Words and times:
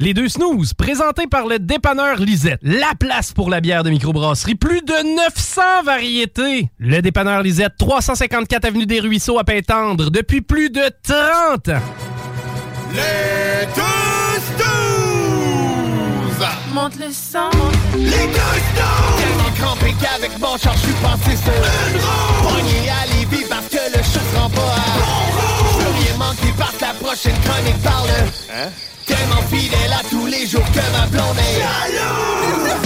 Les 0.00 0.14
deux 0.14 0.28
snooze, 0.28 0.74
présentés 0.74 1.26
par 1.26 1.48
le 1.48 1.58
dépanneur 1.58 2.18
Lisette. 2.20 2.60
La 2.62 2.92
place 2.96 3.32
pour 3.32 3.50
la 3.50 3.60
bière 3.60 3.82
de 3.82 3.90
microbrasserie. 3.90 4.54
Plus 4.54 4.80
de 4.80 5.16
900 5.16 5.82
variétés. 5.84 6.70
Le 6.78 7.00
dépanneur 7.02 7.42
Lisette, 7.42 7.72
354 7.78 8.64
Avenue 8.64 8.86
des 8.86 9.00
Ruisseaux 9.00 9.40
à 9.40 9.44
Pintendre, 9.44 10.12
depuis 10.12 10.40
plus 10.40 10.70
de 10.70 10.82
30 11.02 11.70
ans. 11.70 11.82
Les 12.92 13.66
deux 13.74 14.40
snooze! 14.56 16.46
Monte 16.72 16.96
le 17.00 17.10
sang. 17.10 17.50
Les 17.96 18.04
deux 18.06 18.14
snooze! 18.14 19.18
Tellement 19.18 19.50
crampé 19.58 19.92
qu'avec 20.00 20.38
mon 20.38 20.56
char, 20.56 20.74
je 20.74 20.82
suis 20.82 20.92
passé 21.02 21.36
sur 21.36 21.52
une 21.52 22.00
roue. 22.00 22.54
Pogné 22.54 22.88
à 22.88 23.04
Lévis 23.18 23.46
parce 23.50 23.66
que 23.66 23.82
le 23.96 23.98
chat 24.04 24.20
se 24.20 24.36
rend 24.38 24.48
pas 24.48 24.60
à 24.60 24.96
bon 24.96 25.26
rouge. 25.34 25.82
Plus 25.82 26.06
rien 26.06 26.16
manqué 26.18 26.52
que 26.52 26.84
la 26.84 26.94
prochaine 26.94 27.34
chronique 27.40 27.82
parle. 27.82 28.10
Hein? 28.54 28.70
Tellement 29.08 29.42
fidèle 29.50 29.92
à 29.98 30.02
tous 30.08 30.26
les 30.26 30.46
jours 30.46 30.64
que 30.72 30.84
ma 30.92 31.06
blonde 31.06 31.38
est 31.38 31.60
jalouse. 31.60 32.76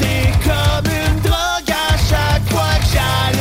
C'est 0.00 0.32
comme 0.42 0.90
une 0.90 1.20
drogue 1.20 1.70
à 1.70 1.96
chaque 2.08 2.48
fois 2.50 2.74
que 2.80 2.86
j'allume 2.94 3.33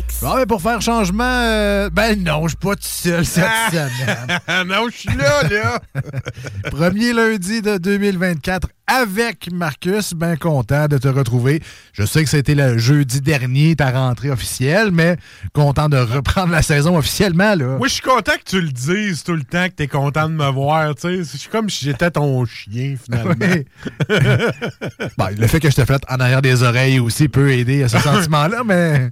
Alex. 0.00 0.20
Bon, 0.22 0.36
mais 0.36 0.46
pour 0.46 0.62
faire 0.62 0.80
changement, 0.80 1.24
euh, 1.24 1.90
ben 1.90 2.22
non, 2.22 2.44
je 2.44 2.50
suis 2.50 2.56
pas 2.56 2.74
tout 2.74 2.82
seul 2.82 3.24
cette 3.24 3.44
semaine. 3.70 4.40
non, 4.66 4.88
je 4.90 4.96
suis 4.96 5.16
là, 5.16 5.42
là. 5.42 5.80
Premier 6.70 7.12
lundi 7.12 7.62
de 7.62 7.78
2024 7.78 8.68
avec 8.90 9.50
Marcus. 9.52 10.14
Bien 10.14 10.36
content 10.36 10.86
de 10.88 10.98
te 10.98 11.08
retrouver. 11.08 11.62
Je 11.92 12.04
sais 12.04 12.24
que 12.24 12.30
c'était 12.30 12.54
le 12.54 12.76
jeudi 12.78 13.20
dernier, 13.20 13.76
ta 13.76 13.90
rentrée 13.90 14.30
officielle, 14.30 14.90
mais 14.92 15.16
content 15.52 15.88
de 15.88 15.96
reprendre 15.96 16.50
la 16.52 16.62
saison 16.62 16.96
officiellement. 16.98 17.54
Là. 17.54 17.76
Moi, 17.78 17.88
je 17.88 17.94
suis 17.94 18.02
content 18.02 18.32
que 18.32 18.48
tu 18.50 18.60
le 18.60 18.70
dises 18.70 19.22
tout 19.22 19.34
le 19.34 19.42
temps, 19.44 19.66
que 19.68 19.74
tu 19.76 19.82
es 19.84 19.88
content 19.88 20.28
de 20.28 20.34
me 20.34 20.50
voir. 20.50 20.92
sais. 20.98 21.22
C'est 21.24 21.48
comme 21.50 21.70
si 21.70 21.84
j'étais 21.84 22.10
ton 22.10 22.44
chien, 22.44 22.96
finalement. 23.02 23.34
Oui. 23.40 23.64
Bon, 25.18 25.26
le 25.36 25.46
fait 25.46 25.60
que 25.60 25.70
je 25.70 25.76
te 25.76 25.84
flotte 25.84 26.02
en 26.08 26.20
arrière 26.20 26.42
des 26.42 26.62
oreilles 26.62 26.98
aussi 27.00 27.28
peut 27.28 27.52
aider 27.52 27.82
à 27.82 27.88
ce 27.88 27.98
sentiment-là, 28.00 28.62
mais. 28.64 29.10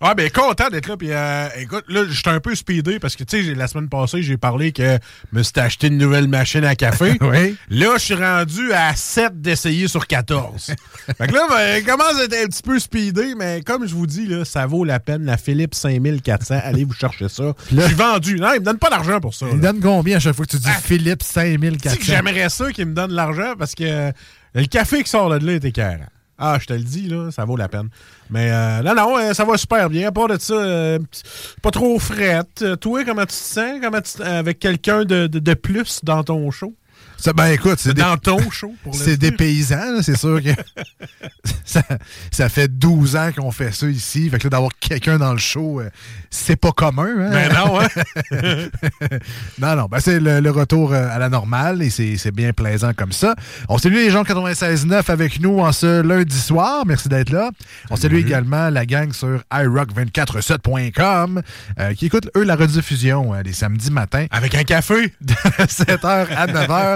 ah, 0.00 0.14
ben 0.14 0.30
content 0.30 0.68
d'être 0.70 0.88
là. 0.88 0.96
Puis, 0.96 1.08
euh, 1.10 1.48
écoute, 1.58 1.84
là, 1.88 2.04
j'étais 2.08 2.30
un 2.30 2.40
peu 2.40 2.54
speedé 2.54 2.98
parce 2.98 3.16
que, 3.16 3.24
tu 3.24 3.44
sais, 3.44 3.54
la 3.54 3.66
semaine 3.66 3.88
passée, 3.88 4.22
j'ai 4.22 4.36
parlé 4.36 4.72
que 4.72 4.98
je 5.32 5.38
me 5.38 5.42
suis 5.42 5.58
acheté 5.60 5.88
une 5.88 5.98
nouvelle 5.98 6.28
machine 6.28 6.64
à 6.64 6.74
café. 6.74 7.16
oui. 7.20 7.56
Là, 7.70 7.94
je 7.94 8.02
suis 8.04 8.14
rendu 8.14 8.67
à 8.72 8.94
7 8.94 9.40
d'essayer 9.40 9.88
sur 9.88 10.06
14. 10.06 10.74
fait 11.18 11.26
que 11.26 11.32
là, 11.34 11.46
ben, 11.50 11.84
commence 11.84 12.18
à 12.20 12.24
être 12.24 12.34
un 12.34 12.46
petit 12.46 12.62
peu 12.62 12.78
speedé, 12.78 13.34
mais 13.36 13.62
comme 13.62 13.86
je 13.86 13.94
vous 13.94 14.06
dis, 14.06 14.26
là, 14.26 14.44
ça 14.44 14.66
vaut 14.66 14.84
la 14.84 15.00
peine. 15.00 15.24
La 15.24 15.36
Philips 15.36 15.74
5400, 15.74 16.60
allez 16.62 16.84
vous 16.84 16.94
chercher 16.94 17.28
ça. 17.28 17.52
Je 17.72 17.80
suis 17.80 17.94
vendu. 17.94 18.36
Non, 18.36 18.52
il 18.54 18.60
me 18.60 18.64
donne 18.64 18.78
pas 18.78 18.90
d'argent 18.90 19.20
pour 19.20 19.34
ça. 19.34 19.46
Il 19.52 19.60
là. 19.60 19.72
donne 19.72 19.80
combien 19.80 20.16
à 20.16 20.20
chaque 20.20 20.34
fois 20.34 20.44
que 20.46 20.50
tu 20.52 20.58
dis 20.58 20.68
Ah. 20.68 20.78
Philippe 20.80 21.20
Tu 21.20 21.26
sais 21.26 21.32
5400? 21.52 21.96
que 21.98 22.04
j'aimerais 22.04 22.48
ça 22.48 22.72
qu'il 22.72 22.86
me 22.86 22.94
donne 22.94 23.10
de 23.10 23.16
l'argent 23.16 23.54
parce 23.58 23.74
que 23.74 23.84
euh, 23.84 24.12
le 24.54 24.64
café 24.66 25.02
qui 25.02 25.10
sort 25.10 25.30
de 25.30 25.44
là 25.44 25.52
est 25.54 25.64
écœurant. 25.64 26.06
Ah, 26.40 26.56
je 26.60 26.66
te 26.66 26.72
le 26.72 26.84
dis, 26.84 27.08
là, 27.08 27.32
ça 27.32 27.44
vaut 27.44 27.56
la 27.56 27.66
peine. 27.68 27.88
Mais 28.30 28.50
euh, 28.52 28.80
non, 28.82 28.94
non, 28.94 29.18
euh, 29.18 29.34
ça 29.34 29.44
va 29.44 29.56
super 29.58 29.90
bien. 29.90 30.06
À 30.06 30.12
part 30.12 30.28
de 30.28 30.38
ça, 30.38 30.54
euh, 30.54 30.98
pas 31.62 31.72
trop 31.72 31.98
frette. 31.98 32.64
Toi, 32.80 33.04
comment 33.04 33.22
tu 33.22 33.26
te 33.28 33.32
sens? 33.32 33.80
Comment 33.82 34.00
tu 34.00 34.22
avec 34.22 34.60
quelqu'un 34.60 35.04
de, 35.04 35.26
de, 35.26 35.40
de 35.40 35.54
plus 35.54 35.98
dans 36.04 36.22
ton 36.22 36.48
show? 36.52 36.72
Ben 37.34 37.46
écoute, 37.46 37.78
c'est 37.78 37.94
des, 37.94 38.00
Dans 38.00 38.16
ton 38.16 38.50
show, 38.50 38.74
pour 38.82 38.94
c'est 38.94 39.16
des 39.16 39.32
paysans, 39.32 40.02
c'est 40.02 40.16
sûr 40.16 40.40
que 40.42 40.50
ça, 41.64 41.82
ça 42.30 42.48
fait 42.48 42.68
12 42.68 43.16
ans 43.16 43.30
qu'on 43.36 43.50
fait 43.50 43.72
ça 43.72 43.86
ici. 43.86 44.30
Fait 44.30 44.38
que 44.38 44.48
d'avoir 44.48 44.70
quelqu'un 44.80 45.18
dans 45.18 45.32
le 45.32 45.38
show, 45.38 45.80
euh, 45.80 45.90
c'est 46.30 46.56
pas 46.56 46.72
commun. 46.72 47.08
Hein? 47.18 47.30
Ben 47.30 47.52
non, 47.52 47.80
hein? 47.80 47.88
non, 49.58 49.76
non, 49.76 49.86
ben 49.90 50.00
c'est 50.00 50.20
le, 50.20 50.40
le 50.40 50.50
retour 50.50 50.92
euh, 50.92 51.08
à 51.10 51.18
la 51.18 51.28
normale 51.28 51.82
et 51.82 51.90
c'est 51.90 52.30
bien 52.30 52.52
plaisant 52.52 52.92
comme 52.94 53.12
ça. 53.12 53.34
On 53.68 53.78
salue 53.78 53.94
les 53.94 54.10
gens 54.10 54.22
96.9 54.22 55.10
avec 55.10 55.40
nous 55.40 55.58
en 55.58 55.72
ce 55.72 56.00
lundi 56.00 56.38
soir. 56.38 56.84
Merci 56.86 57.08
d'être 57.08 57.30
là. 57.30 57.50
On 57.90 57.96
salue 57.96 58.16
également 58.16 58.70
la 58.70 58.86
gang 58.86 59.12
sur 59.12 59.42
iRock247.com 59.52 61.42
euh, 61.78 61.94
qui 61.94 62.06
écoute, 62.06 62.30
eux, 62.36 62.44
la 62.44 62.56
rediffusion 62.56 63.34
euh, 63.34 63.42
les 63.42 63.52
samedis 63.52 63.90
matins. 63.90 64.26
Avec 64.30 64.54
un 64.54 64.64
café? 64.64 65.12
de 65.20 65.34
7h 65.34 66.26
à 66.34 66.46
9h 66.46 66.87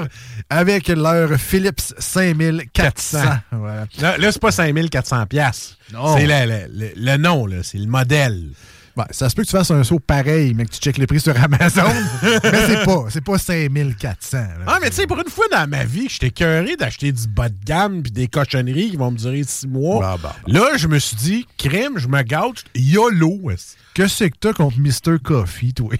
avec 0.50 0.88
leur 0.88 1.38
Philips 1.38 1.92
5400. 1.98 3.19
Voilà. 3.53 3.86
Là, 4.00 4.16
là, 4.19 4.32
c'est 4.32 4.41
pas 4.41 4.50
5400 4.53 5.26
pièces. 5.26 5.76
C'est 5.91 6.26
le, 6.26 6.47
le- 6.47 6.72
le- 6.72 6.92
le 6.97 7.16
nom. 7.16 7.47
C'est 7.62 7.78
le 7.78 7.86
modèle. 7.86 8.48
Ben, 8.94 9.06
ça 9.10 9.30
se 9.30 9.34
peut 9.34 9.41
que 9.42 9.47
tu 9.48 9.56
fasses 9.56 9.70
un 9.70 9.82
saut 9.84 10.00
pareil, 10.00 10.53
mais 10.54 10.66
que 10.66 10.70
tu 10.72 10.78
checkes 10.78 10.98
les 10.98 11.06
prix 11.06 11.19
sur 11.19 11.34
Amazon. 11.42 11.82
mais 12.22 12.66
c'est 12.66 12.84
pas, 12.84 13.06
c'est 13.08 13.25
pas 13.25 13.38
5400. 13.38 14.36
là. 14.36 14.47
Ah, 14.66 14.78
mais 14.82 14.91
tu 14.91 14.97
sais, 14.97 15.06
pour 15.06 15.19
une 15.19 15.30
fois 15.30 15.47
dans 15.50 15.66
ma 15.66 15.84
vie, 15.84 16.09
j'étais 16.10 16.28
cœuré 16.30 16.76
d'acheter 16.76 17.10
du 17.10 17.26
bas 17.26 17.48
de 17.48 17.54
gamme 17.64 18.03
puis 18.03 18.12
des 18.12 18.26
cochonneries 18.28 18.91
qui 18.91 18.97
vont 18.97 19.10
me 19.10 19.16
durer 19.16 19.44
six 19.47 19.66
mois. 19.66 20.00
Ah, 20.04 20.16
bah, 20.22 20.36
Là, 20.47 20.76
je 20.76 20.88
me 20.88 20.98
suis 20.98 21.16
dit, 21.16 21.47
crème, 21.56 21.94
je 21.97 22.06
me 22.06 22.20
gâte, 22.22 22.64
YOLO. 22.74 23.50
est-ce? 23.50 23.76
Que 23.94 24.06
c'est 24.09 24.28
que 24.30 24.36
t'as 24.38 24.53
contre 24.53 24.78
Mr. 24.78 25.19
Coffee, 25.24 25.72
toi? 25.72 25.94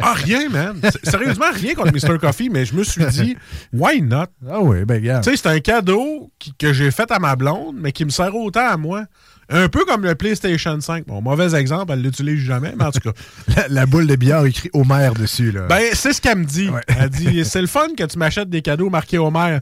Ah, 0.00 0.14
rien, 0.14 0.48
man. 0.48 0.80
Sérieusement, 1.02 1.46
rien 1.52 1.74
contre 1.74 1.92
Mr. 1.92 2.18
Coffee, 2.18 2.48
mais 2.50 2.64
je 2.64 2.74
me 2.74 2.82
suis 2.84 3.04
dit, 3.06 3.36
why 3.72 4.00
not? 4.00 4.26
Ah 4.48 4.60
oui, 4.60 4.84
ben 4.84 4.94
regarde. 4.94 5.24
Tu 5.24 5.30
sais, 5.30 5.36
c'est 5.36 5.48
un 5.48 5.60
cadeau 5.60 6.30
qui- 6.38 6.54
que 6.54 6.72
j'ai 6.72 6.90
fait 6.90 7.10
à 7.10 7.18
ma 7.18 7.36
blonde, 7.36 7.76
mais 7.78 7.92
qui 7.92 8.04
me 8.04 8.10
sert 8.10 8.34
autant 8.34 8.66
à 8.68 8.76
moi. 8.76 9.04
Un 9.48 9.68
peu 9.68 9.84
comme 9.84 10.02
le 10.02 10.14
PlayStation 10.16 10.80
5. 10.80 11.06
Bon, 11.06 11.22
mauvais 11.22 11.54
exemple, 11.54 11.92
elle 11.92 12.02
l'utilise 12.02 12.40
jamais, 12.40 12.74
mais 12.76 12.84
en 12.84 12.90
tout 12.90 12.98
cas. 12.98 13.12
La, 13.56 13.68
la 13.68 13.86
boule 13.86 14.06
de 14.08 14.16
billard 14.16 14.44
écrit 14.46 14.70
Homer 14.72 15.10
dessus, 15.16 15.52
là. 15.52 15.66
Ben, 15.68 15.82
c'est 15.92 16.12
ce 16.12 16.20
qu'elle 16.20 16.38
me 16.38 16.44
dit. 16.44 16.68
Ouais. 16.68 16.80
Elle 16.88 17.10
dit 17.10 17.44
c'est 17.48 17.60
le 17.60 17.68
fun 17.68 17.86
que 17.96 18.02
tu 18.04 18.18
m'achètes 18.18 18.50
des 18.50 18.62
cadeaux 18.62 18.90
marqués 18.90 19.18
Homer. 19.18 19.58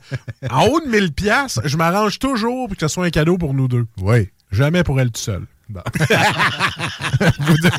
En 0.50 0.67
haut 0.69 0.81
de 0.81 0.87
1000 0.88 1.12
pièces, 1.12 1.61
je 1.65 1.77
m'arrange 1.77 2.19
toujours 2.19 2.69
pour 2.69 2.77
que 2.77 2.81
ce 2.88 2.88
soit 2.94 3.05
un 3.05 3.11
cadeau 3.11 3.37
pour 3.37 3.53
nous 3.53 3.69
deux. 3.69 3.85
oui. 4.00 4.29
Jamais 4.53 4.85
pour 4.85 5.00
elle 5.00 5.09
toute 5.09 5.17
seule. 5.17 5.43
Bon. 5.69 5.81
vous, 7.40 7.56
deux, 7.58 7.70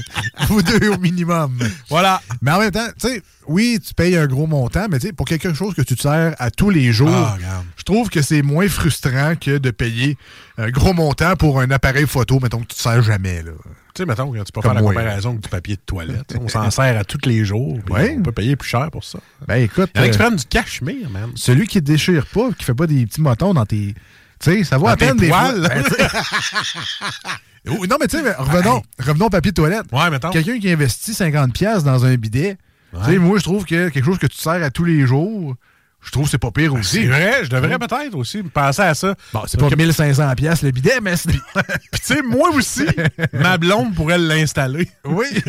vous 0.48 0.62
deux 0.62 0.90
au 0.90 0.98
minimum. 0.98 1.58
Voilà. 1.90 2.22
Mais 2.42 2.52
en 2.52 2.60
même 2.60 2.72
temps, 2.72 2.88
tu 3.00 3.08
sais, 3.08 3.22
oui, 3.48 3.80
tu 3.86 3.94
payes 3.94 4.18
un 4.18 4.26
gros 4.28 4.48
montant, 4.48 4.88
mais 4.90 5.00
tu 5.00 5.08
sais, 5.08 5.14
pour 5.14 5.28
quelque 5.28 5.54
chose 5.54 5.74
que 5.76 5.82
tu 5.84 5.96
te 5.96 6.02
sers 6.02 6.36
à 6.40 6.50
tous 6.52 6.70
les 6.72 6.92
jours, 6.92 7.10
Ah, 7.14 7.38
je 7.78 7.84
trouve 7.84 8.10
que 8.10 8.22
c'est 8.22 8.42
moins 8.42 8.68
frustrant 8.68 9.36
que 9.36 9.58
de 9.58 9.72
payer 9.72 10.18
un 10.58 10.70
gros 10.70 10.94
montant 10.94 11.36
pour 11.36 11.60
un 11.60 11.70
appareil 11.72 12.08
photo, 12.08 12.40
mettons, 12.40 12.60
que 12.62 12.68
tu 12.68 12.76
te 12.76 12.82
sers 12.82 13.02
jamais, 13.04 13.44
là. 13.44 13.52
Tu 13.94 14.02
sais, 14.02 14.06
mettons, 14.06 14.34
tu 14.34 14.40
peux 14.52 14.62
Comme 14.62 14.64
faire 14.64 14.74
la 14.74 14.82
comparaison 14.82 15.30
avec 15.30 15.42
du 15.42 15.48
papier 15.50 15.76
de 15.76 15.82
toilette. 15.86 16.36
On 16.42 16.50
s'en 16.50 16.70
sert 16.70 16.98
à 16.98 17.06
tous 17.06 17.26
les 17.30 17.46
jours. 17.46 17.80
Ouais. 17.90 18.16
On 18.20 18.24
peut 18.24 18.34
payer 18.34 18.58
plus 18.58 18.68
cher 18.68 18.90
pour 18.92 19.06
ça. 19.06 19.20
Ben 19.48 19.56
écoute, 19.56 19.90
Il 19.96 20.02
y 20.02 20.04
en 20.04 20.08
a 20.08 20.10
qui 20.10 20.16
euh, 20.16 20.20
prennent 20.20 20.36
du 20.36 20.44
cachemire, 20.46 21.10
man. 21.10 21.30
celui 21.36 21.66
qui 21.66 21.82
déchire 21.82 22.26
pas, 22.26 22.50
qui 22.58 22.66
fait 22.66 22.74
pas 22.74 22.88
des 22.88 23.06
petits 23.06 23.22
motons 23.22 23.54
dans 23.54 23.66
tes 23.66 23.96
Tu 24.40 24.52
sais, 24.52 24.64
ça 24.64 24.78
vaut 24.78 24.88
À 24.88 24.98
peine 24.98 25.18
des 25.18 25.30
poils. 25.30 25.62
Ben, 25.62 25.84
non, 27.90 27.98
mais 28.00 28.08
tu 28.08 28.18
sais, 28.18 28.34
revenons, 28.34 28.82
revenons 29.00 29.26
au 29.26 29.30
papier 29.30 29.52
de 29.52 29.56
toilette. 29.56 29.86
Ouais, 29.92 30.10
mettons. 30.10 30.30
Quelqu'un 30.30 30.60
qui 30.60 30.70
investit 30.70 31.12
50$ 31.12 31.52
piastres 31.52 31.84
dans 31.84 32.06
un 32.06 32.16
bidet, 32.16 32.58
tu 32.94 33.12
sais, 33.12 33.18
moi, 33.18 33.38
je 33.40 33.44
trouve 33.44 33.66
que 33.66 33.90
quelque 33.90 34.06
chose 34.06 34.20
que 34.20 34.28
tu 34.28 34.38
sers 34.38 34.64
à 34.64 34.70
tous 34.70 34.86
les 34.86 35.06
jours, 35.06 35.56
je 36.06 36.12
trouve 36.12 36.26
que 36.26 36.32
c'est 36.32 36.38
pas 36.38 36.52
pire 36.52 36.74
aussi. 36.74 37.02
C'est 37.02 37.08
vrai, 37.08 37.44
je 37.44 37.50
devrais 37.50 37.78
peut-être 37.80 38.16
aussi 38.16 38.44
penser 38.44 38.82
à 38.82 38.94
ça. 38.94 39.16
Bon, 39.34 39.42
c'est 39.48 39.60
pas 39.60 39.68
1500$ 39.68 40.36
piastres 40.36 40.66
le 40.66 40.72
bidet, 40.72 41.00
mais 41.02 41.16
c'est... 41.18 41.30
Puis 41.32 41.42
tu 41.94 42.00
sais, 42.02 42.22
moi 42.22 42.50
aussi, 42.50 42.86
ma 43.34 43.58
blonde 43.58 43.94
pourrait 43.96 44.18
l'installer. 44.18 44.90
Oui. 45.04 45.26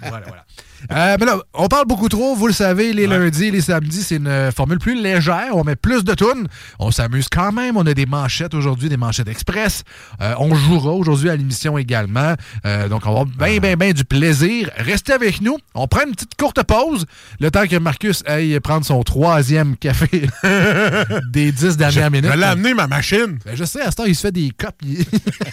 voilà, 0.00 0.26
voilà. 0.26 0.44
Euh, 0.92 1.16
mais 1.18 1.26
là, 1.26 1.38
on 1.54 1.68
parle 1.68 1.86
beaucoup 1.86 2.08
trop, 2.08 2.34
vous 2.34 2.46
le 2.46 2.52
savez, 2.52 2.92
les 2.92 3.06
lundis, 3.06 3.50
les 3.50 3.62
samedis, 3.62 4.02
c'est 4.02 4.16
une 4.16 4.26
euh, 4.26 4.50
formule 4.52 4.78
plus 4.78 5.00
légère. 5.00 5.48
On 5.52 5.64
met 5.64 5.76
plus 5.76 6.04
de 6.04 6.14
tunes. 6.14 6.46
On 6.78 6.90
s'amuse 6.90 7.28
quand 7.30 7.52
même. 7.52 7.76
On 7.76 7.86
a 7.86 7.94
des 7.94 8.06
manchettes 8.06 8.54
aujourd'hui, 8.54 8.88
des 8.88 8.96
manchettes 8.96 9.28
express. 9.28 9.82
Euh, 10.20 10.34
on 10.38 10.54
jouera 10.54 10.92
aujourd'hui 10.92 11.30
à 11.30 11.36
l'émission 11.36 11.78
également. 11.78 12.34
Euh, 12.66 12.88
donc, 12.88 13.02
on 13.06 13.12
va 13.12 13.20
avoir 13.20 13.26
bien, 13.26 13.58
bien, 13.58 13.76
bien 13.76 13.92
du 13.92 14.04
plaisir. 14.04 14.70
Restez 14.76 15.12
avec 15.12 15.40
nous. 15.40 15.56
On 15.74 15.86
prend 15.88 16.02
une 16.06 16.12
petite 16.12 16.34
courte 16.36 16.62
pause. 16.62 17.06
Le 17.40 17.50
temps 17.50 17.66
que 17.66 17.76
Marcus 17.76 18.22
aille 18.26 18.58
prendre 18.60 18.84
son 18.84 19.02
troisième 19.34 19.76
café 19.76 20.28
des 21.32 21.50
dix 21.50 21.76
dernières 21.76 22.08
minutes. 22.08 22.30
Je 22.32 22.38
l'ai 22.38 22.44
amené 22.44 22.72
ma 22.72 22.86
machine. 22.86 23.36
Ben, 23.44 23.56
je 23.56 23.64
sais, 23.64 23.80
à 23.80 23.90
ce 23.90 23.96
temps, 23.96 24.04
il 24.04 24.14
se 24.14 24.20
fait 24.20 24.30
des 24.30 24.52
copes. 24.56 24.76
Il, 24.86 25.04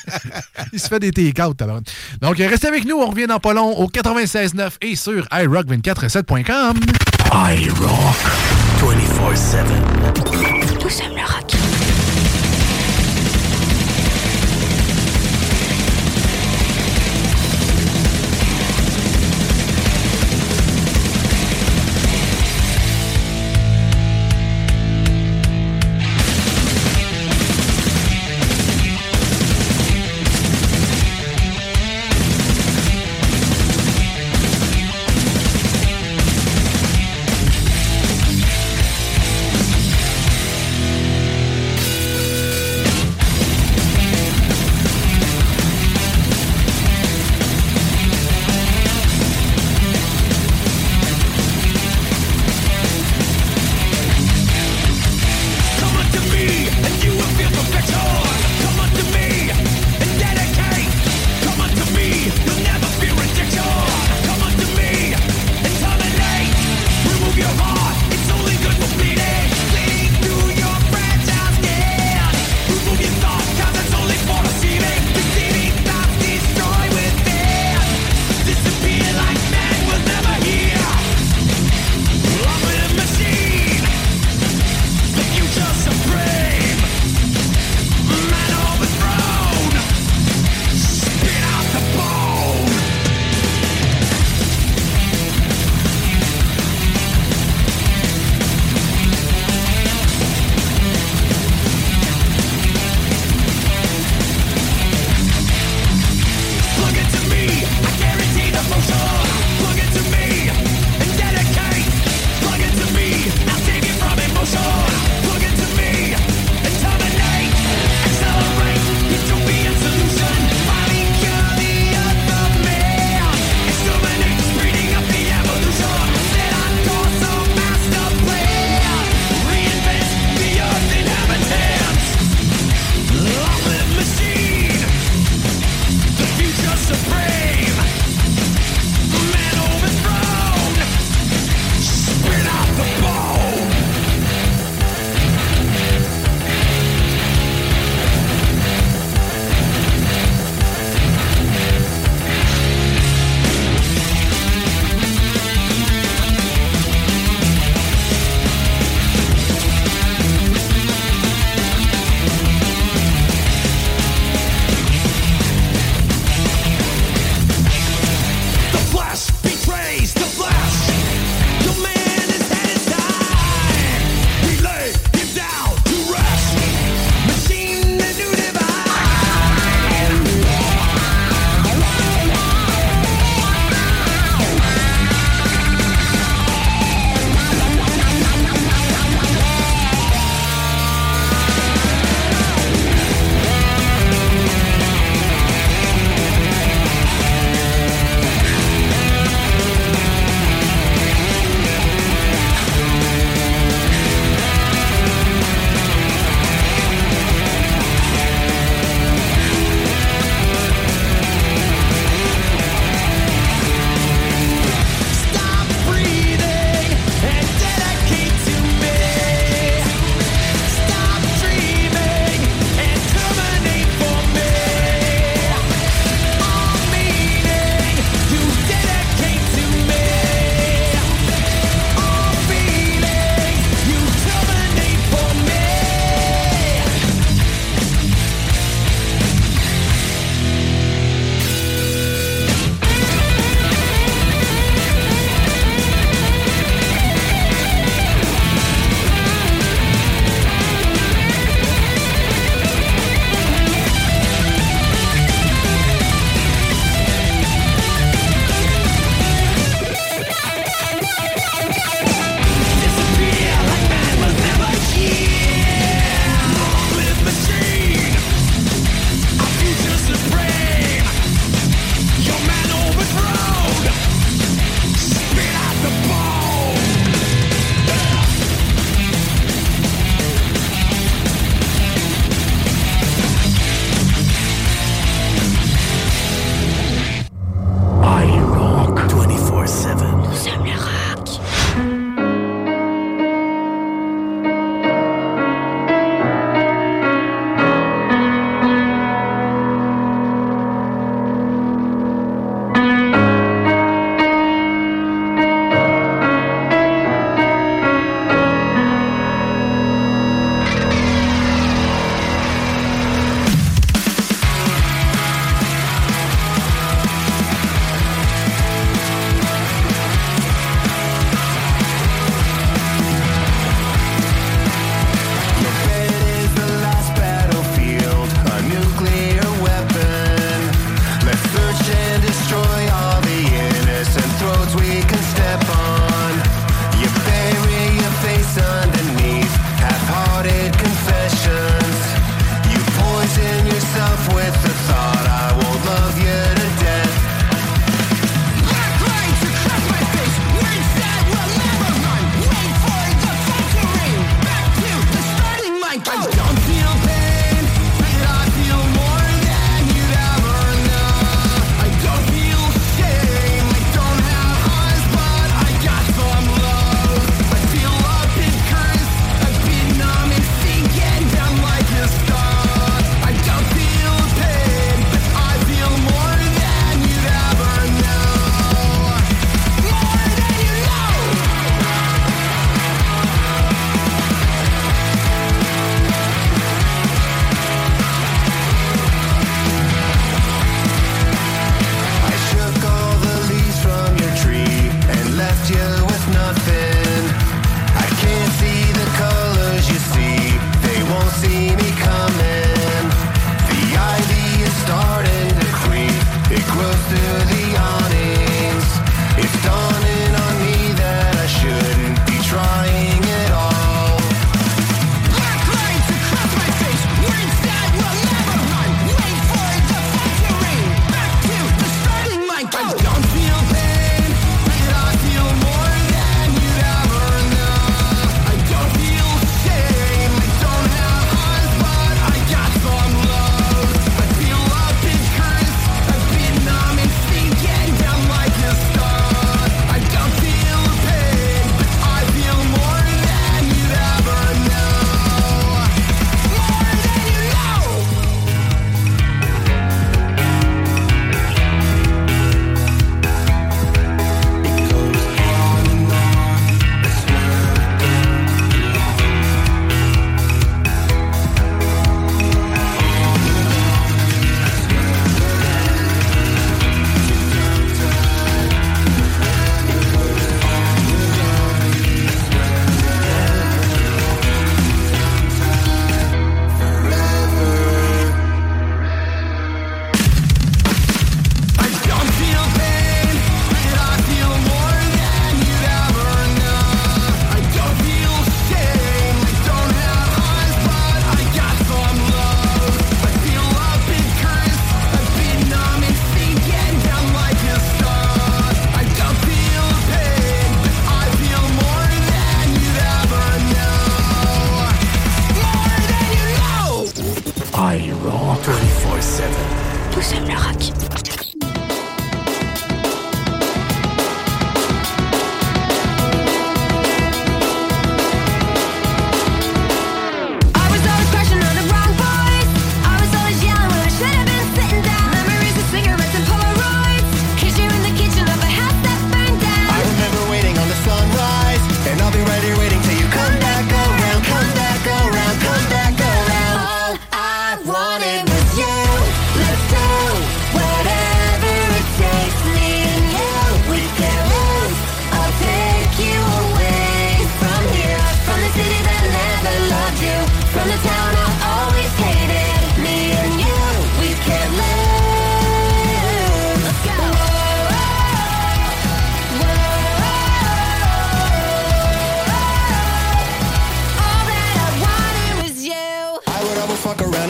il 0.74 0.80
se 0.80 0.88
fait 0.88 1.00
des 1.00 1.10
take-out. 1.10 1.58
Donc, 2.22 2.38
restez 2.38 2.68
avec 2.68 2.86
nous. 2.86 2.98
On 2.98 3.08
revient 3.08 3.26
dans 3.26 3.40
pas 3.40 3.54
long 3.54 3.76
au 3.76 3.88
96.9 3.88 4.74
et 4.82 4.96
sur 4.96 5.26
iRock247.com. 5.26 6.80
iRock 7.34 8.18
24-7. 8.80 10.61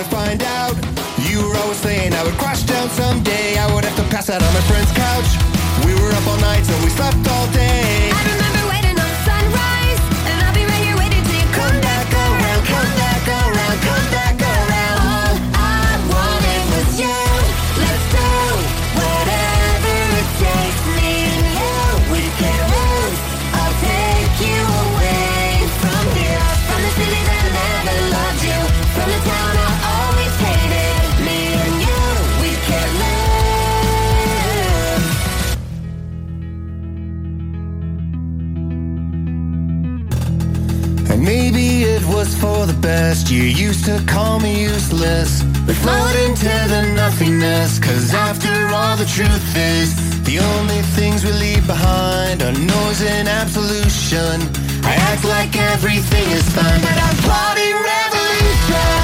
To 0.01 0.08
find 0.08 0.41
out. 0.41 0.74
You 1.29 1.38
were 1.48 1.55
always 1.58 1.77
saying 1.77 2.13
I 2.13 2.24
would 2.24 2.34
crash 2.34 2.63
down 2.63 2.89
someday. 2.89 3.55
I 3.60 3.72
would 3.72 3.86
have 3.86 3.96
to 3.98 4.03
pass 4.10 4.31
out 4.31 4.41
on 4.41 4.51
my 4.51 4.62
friend's 4.62 4.91
couch. 4.93 5.29
We 5.86 5.93
were 5.93 6.12
up 6.12 6.25
all 6.25 6.39
night, 6.39 6.63
so 6.65 6.74
we 6.84 6.89
slept 6.89 7.27
all 7.27 7.48
day. 7.51 8.10
Best. 42.81 43.29
You 43.29 43.43
used 43.43 43.85
to 43.85 44.03
call 44.07 44.39
me 44.39 44.63
useless. 44.63 45.43
We 45.67 45.73
float 45.73 46.15
into 46.27 46.51
the 46.73 46.93
nothingness. 46.95 47.79
Cause 47.79 48.13
after 48.13 48.51
all, 48.73 48.97
the 48.97 49.05
truth 49.05 49.55
is, 49.55 49.89
the 50.23 50.39
only 50.39 50.81
things 50.97 51.23
we 51.23 51.31
leave 51.31 51.65
behind 51.67 52.41
are 52.41 52.51
noise 52.51 53.01
and 53.01 53.27
absolution. 53.27 54.41
I 54.83 54.95
act 55.11 55.23
like 55.23 55.55
everything 55.55 56.27
is 56.31 56.47
fine, 56.50 56.81
but 56.81 56.97
I'm 56.97 57.17
plotting 57.17 57.75
revolution. 57.93 59.00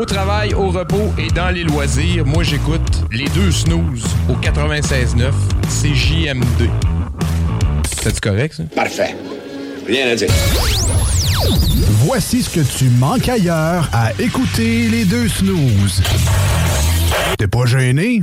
Au 0.00 0.06
travail, 0.06 0.54
au 0.54 0.70
repos 0.70 1.12
et 1.18 1.28
dans 1.28 1.50
les 1.50 1.62
loisirs, 1.62 2.24
moi 2.24 2.42
j'écoute 2.42 3.02
les 3.12 3.28
deux 3.28 3.52
snooze 3.52 4.02
au 4.30 4.32
96.9 4.32 5.30
CJMD. 5.68 6.70
C'est 8.02 8.18
correct 8.18 8.54
ça? 8.54 8.62
Parfait. 8.74 9.14
Rien 9.86 10.08
à 10.08 10.14
dire. 10.14 10.30
Voici 12.06 12.42
ce 12.42 12.48
que 12.48 12.60
tu 12.78 12.88
manques 12.88 13.28
ailleurs 13.28 13.90
à 13.92 14.12
écouter 14.18 14.88
les 14.88 15.04
deux 15.04 15.28
snooze. 15.28 16.02
T'es 17.36 17.46
pas 17.46 17.66
gêné? 17.66 18.22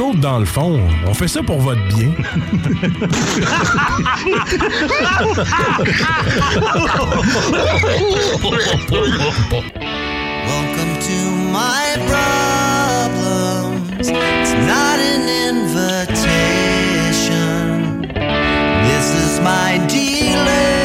Autres, 0.00 0.20
dans 0.20 0.38
le 0.38 0.46
fond, 0.46 0.80
on 1.06 1.12
fait 1.12 1.28
ça 1.28 1.42
pour 1.42 1.60
votre 1.60 1.86
bien. 1.88 2.10
Welcome 10.46 10.98
to 11.00 11.30
my 11.52 11.96
problems. 12.08 14.08
It's 14.08 14.52
not 14.66 14.98
an 14.98 15.28
invitation. 15.28 18.02
This 18.84 19.14
is 19.14 19.38
my 19.40 19.78
dilemma, 19.86 20.79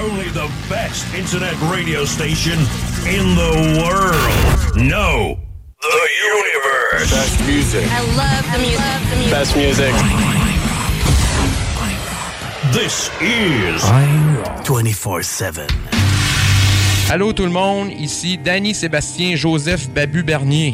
only 0.00 0.28
the 0.30 0.48
best 0.68 1.04
internet 1.14 1.54
radio 1.70 2.04
station 2.04 2.58
in 3.04 3.34
the 3.36 3.80
world. 3.82 4.76
No, 4.76 5.36
the 5.82 6.08
universe. 6.36 7.10
Best 7.10 7.40
music. 7.46 7.86
I 7.90 8.00
love 8.16 8.44
the 8.52 8.58
music. 8.64 9.30
Best 9.30 9.56
music. 9.56 9.94
This 12.72 13.10
is 13.20 13.82
24-7. 14.64 15.66
Allô 17.10 17.32
tout 17.32 17.44
le 17.44 17.50
monde, 17.50 17.90
ici 17.98 18.38
Danny 18.38 18.74
Sébastien 18.74 19.34
Joseph 19.36 19.88
Babu 19.90 20.22
Bernier. 20.22 20.72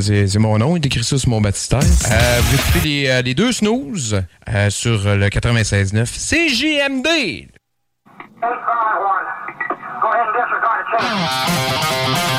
C'est 0.00 0.38
mon 0.38 0.56
nom, 0.58 0.76
il 0.76 0.86
écrit 0.86 1.02
ça 1.04 1.18
sur 1.18 1.28
mon 1.28 1.40
baptistère. 1.40 1.80
Euh, 1.80 2.40
vous 2.42 2.54
écoutez 2.54 2.80
les, 2.88 3.08
euh, 3.08 3.22
les 3.22 3.34
deux 3.34 3.50
snooze 3.52 4.22
euh, 4.48 4.70
sur 4.70 5.16
le 5.16 5.28
96.9 5.28 6.06
851. 8.40 9.26
Go 10.00 10.12
ahead 10.12 10.26
and 10.26 10.34
disregard 10.38 10.78
it, 10.80 10.86
change. 10.94 12.37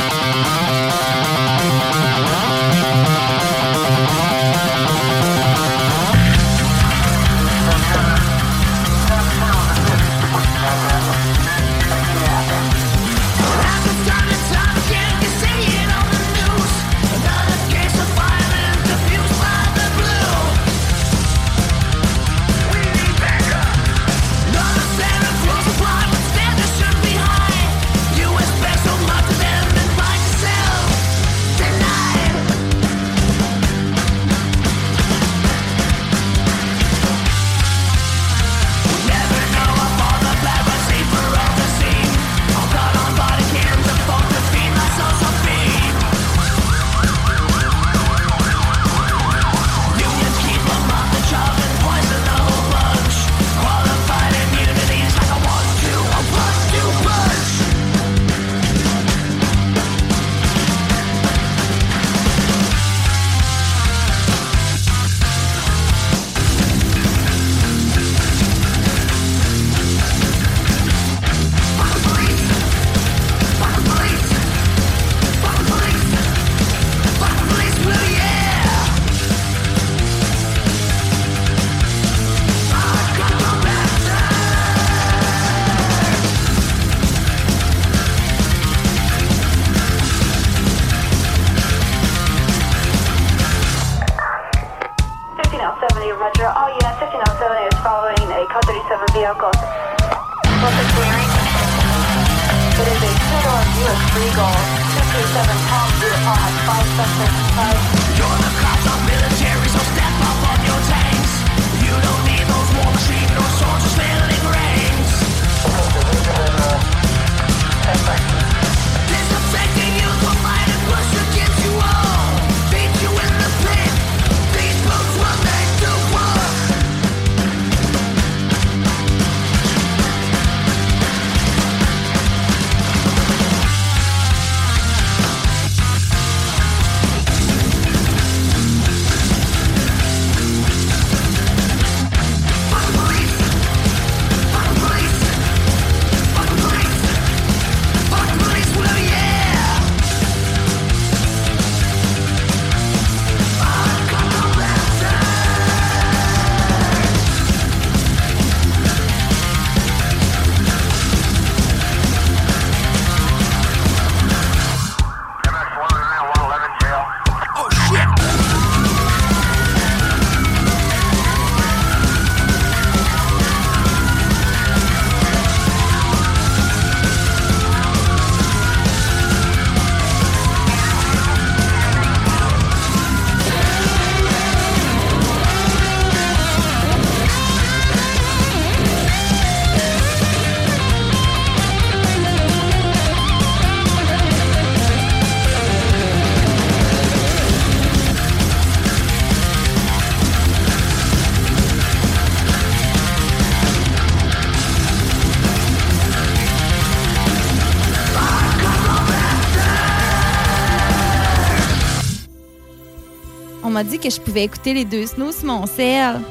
Dit 213.89 213.99
que 213.99 214.09
je 214.09 214.19
pouvais 214.19 214.43
écouter 214.43 214.73
les 214.73 214.85
deux 214.85 215.05
snows 215.07 215.31
sur 215.31 215.45
mon 215.45 215.65
cell. 215.65 216.21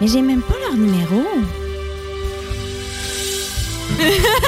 Mais 0.00 0.08
j'ai 0.08 0.22
même 0.22 0.42
pas 0.42 0.54
leur 0.60 0.74
numéro. 0.74 1.22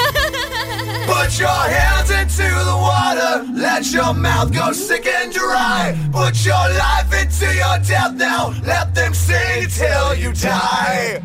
Put 1.05 1.39
your 1.39 1.47
hands 1.47 2.09
into 2.09 2.43
the 2.43 2.75
water, 2.75 3.45
let 3.53 3.91
your 3.91 4.13
mouth 4.13 4.51
go 4.51 4.71
sick 4.73 5.07
and 5.07 5.31
dry. 5.31 5.95
Put 6.11 6.43
your 6.43 6.55
life 6.55 7.13
into 7.13 7.45
your 7.53 7.77
death 7.87 8.13
now, 8.15 8.53
let 8.65 8.95
them 8.95 9.13
sing 9.13 9.67
till 9.69 10.15
you 10.15 10.33
die. 10.33 11.21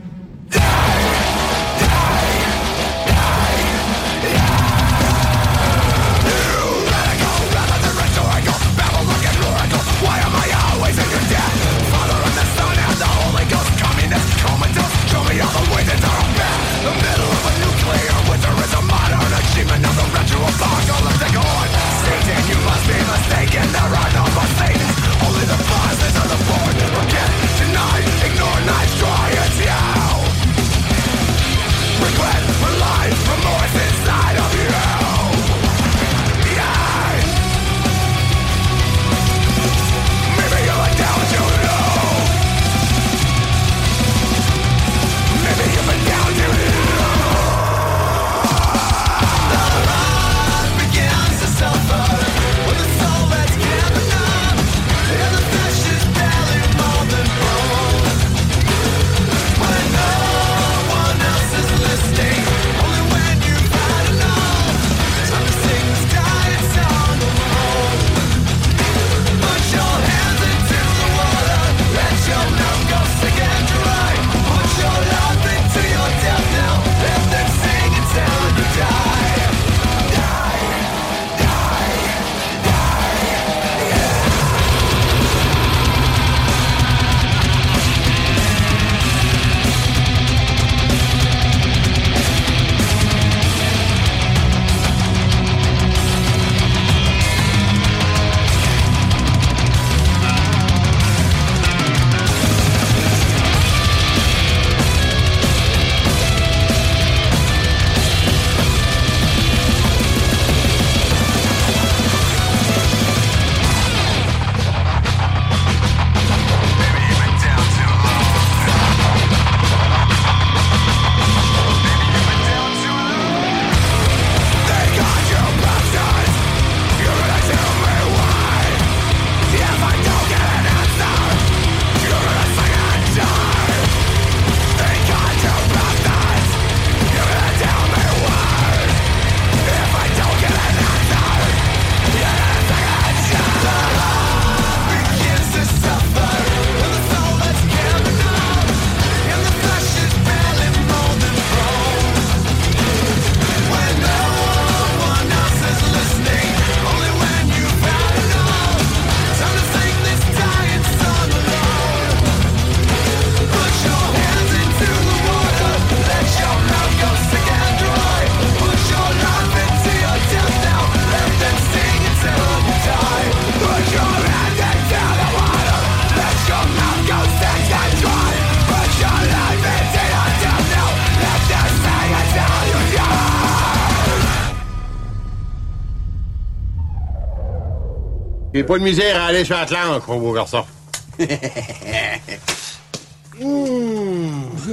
Pas 188.71 188.79
de 188.79 188.85
misère 188.85 189.21
à 189.21 189.27
aller 189.27 189.45
sur 189.45 189.57
Atlantique, 189.57 190.07
mon 190.07 190.21
beau 190.21 190.33
garçon. 190.33 190.65
J'ai 191.19 191.27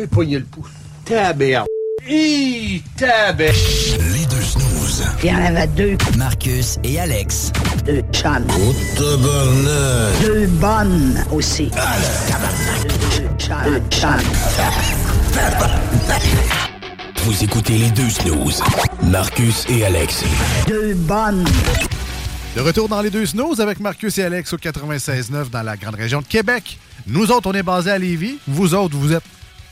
pogné 0.06 0.38
le 0.38 0.46
pouce. 0.46 0.70
Taberde. 1.04 1.66
Hi. 2.08 2.84
Les 3.02 4.26
deux 4.30 4.44
snooze. 4.44 5.04
Il 5.24 5.30
y 5.30 5.34
en 5.34 5.44
avait 5.44 5.66
deux. 5.66 5.98
Marcus 6.16 6.78
et 6.84 7.00
Alex. 7.00 7.52
Deux 7.88 8.04
chums. 8.12 8.46
Deux 10.22 10.46
bonnes 10.46 11.26
aussi. 11.32 11.72
Deux 13.16 13.30
chums. 13.40 13.58
Deux 13.66 13.82
chums. 13.90 14.22
Vous 17.24 17.44
écoutez 17.44 17.80
les 17.80 17.90
deux 17.90 18.12
snooze. 18.12 18.62
Marcus 19.02 19.66
et 19.70 19.86
Alex. 19.86 20.24
Deux 20.68 20.94
bonnes. 20.94 21.46
De 22.58 22.62
retour 22.64 22.90
dans 22.90 23.02
les 23.02 23.12
deux 23.12 23.28
snows 23.28 23.62
avec 23.62 23.80
Marcus 23.80 24.18
et 24.18 24.24
Alex 24.24 24.52
au 24.52 24.58
96.9 24.58 25.52
dans 25.52 25.62
la 25.62 25.78
grande 25.78 25.94
région 25.94 26.22
de 26.22 26.26
Québec. 26.26 26.80
Nous 27.06 27.30
autres, 27.30 27.48
on 27.48 27.54
est 27.54 27.62
basés 27.62 27.92
à 27.92 28.00
Lévis. 28.00 28.40
Vous 28.48 28.74
autres, 28.74 28.98
vous 28.98 29.14
êtes 29.14 29.22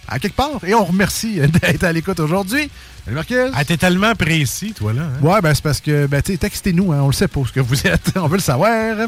à 0.07 0.19
quelque 0.19 0.35
part. 0.35 0.63
Et 0.63 0.75
on 0.75 0.85
remercie 0.85 1.39
d'être 1.61 1.83
à 1.83 1.91
l'écoute 1.91 2.19
aujourd'hui. 2.19 2.69
Salut 3.03 3.15
Marcus. 3.15 3.51
Ah, 3.55 3.65
t'es 3.65 3.77
tellement 3.77 4.13
précis, 4.13 4.73
toi, 4.73 4.93
là. 4.93 5.01
hein? 5.01 5.25
Ouais, 5.25 5.41
ben 5.41 5.55
c'est 5.55 5.63
parce 5.63 5.81
que, 5.81 6.05
ben, 6.05 6.21
tu 6.21 6.33
sais, 6.33 6.37
textez-nous, 6.37 6.91
hein, 6.91 6.99
on 7.01 7.07
le 7.07 7.13
sait 7.13 7.27
pas 7.27 7.41
ce 7.47 7.53
que 7.53 7.59
vous 7.59 7.87
êtes. 7.87 8.11
on 8.17 8.27
veut 8.27 8.37
le 8.37 8.43
savoir. 8.43 9.07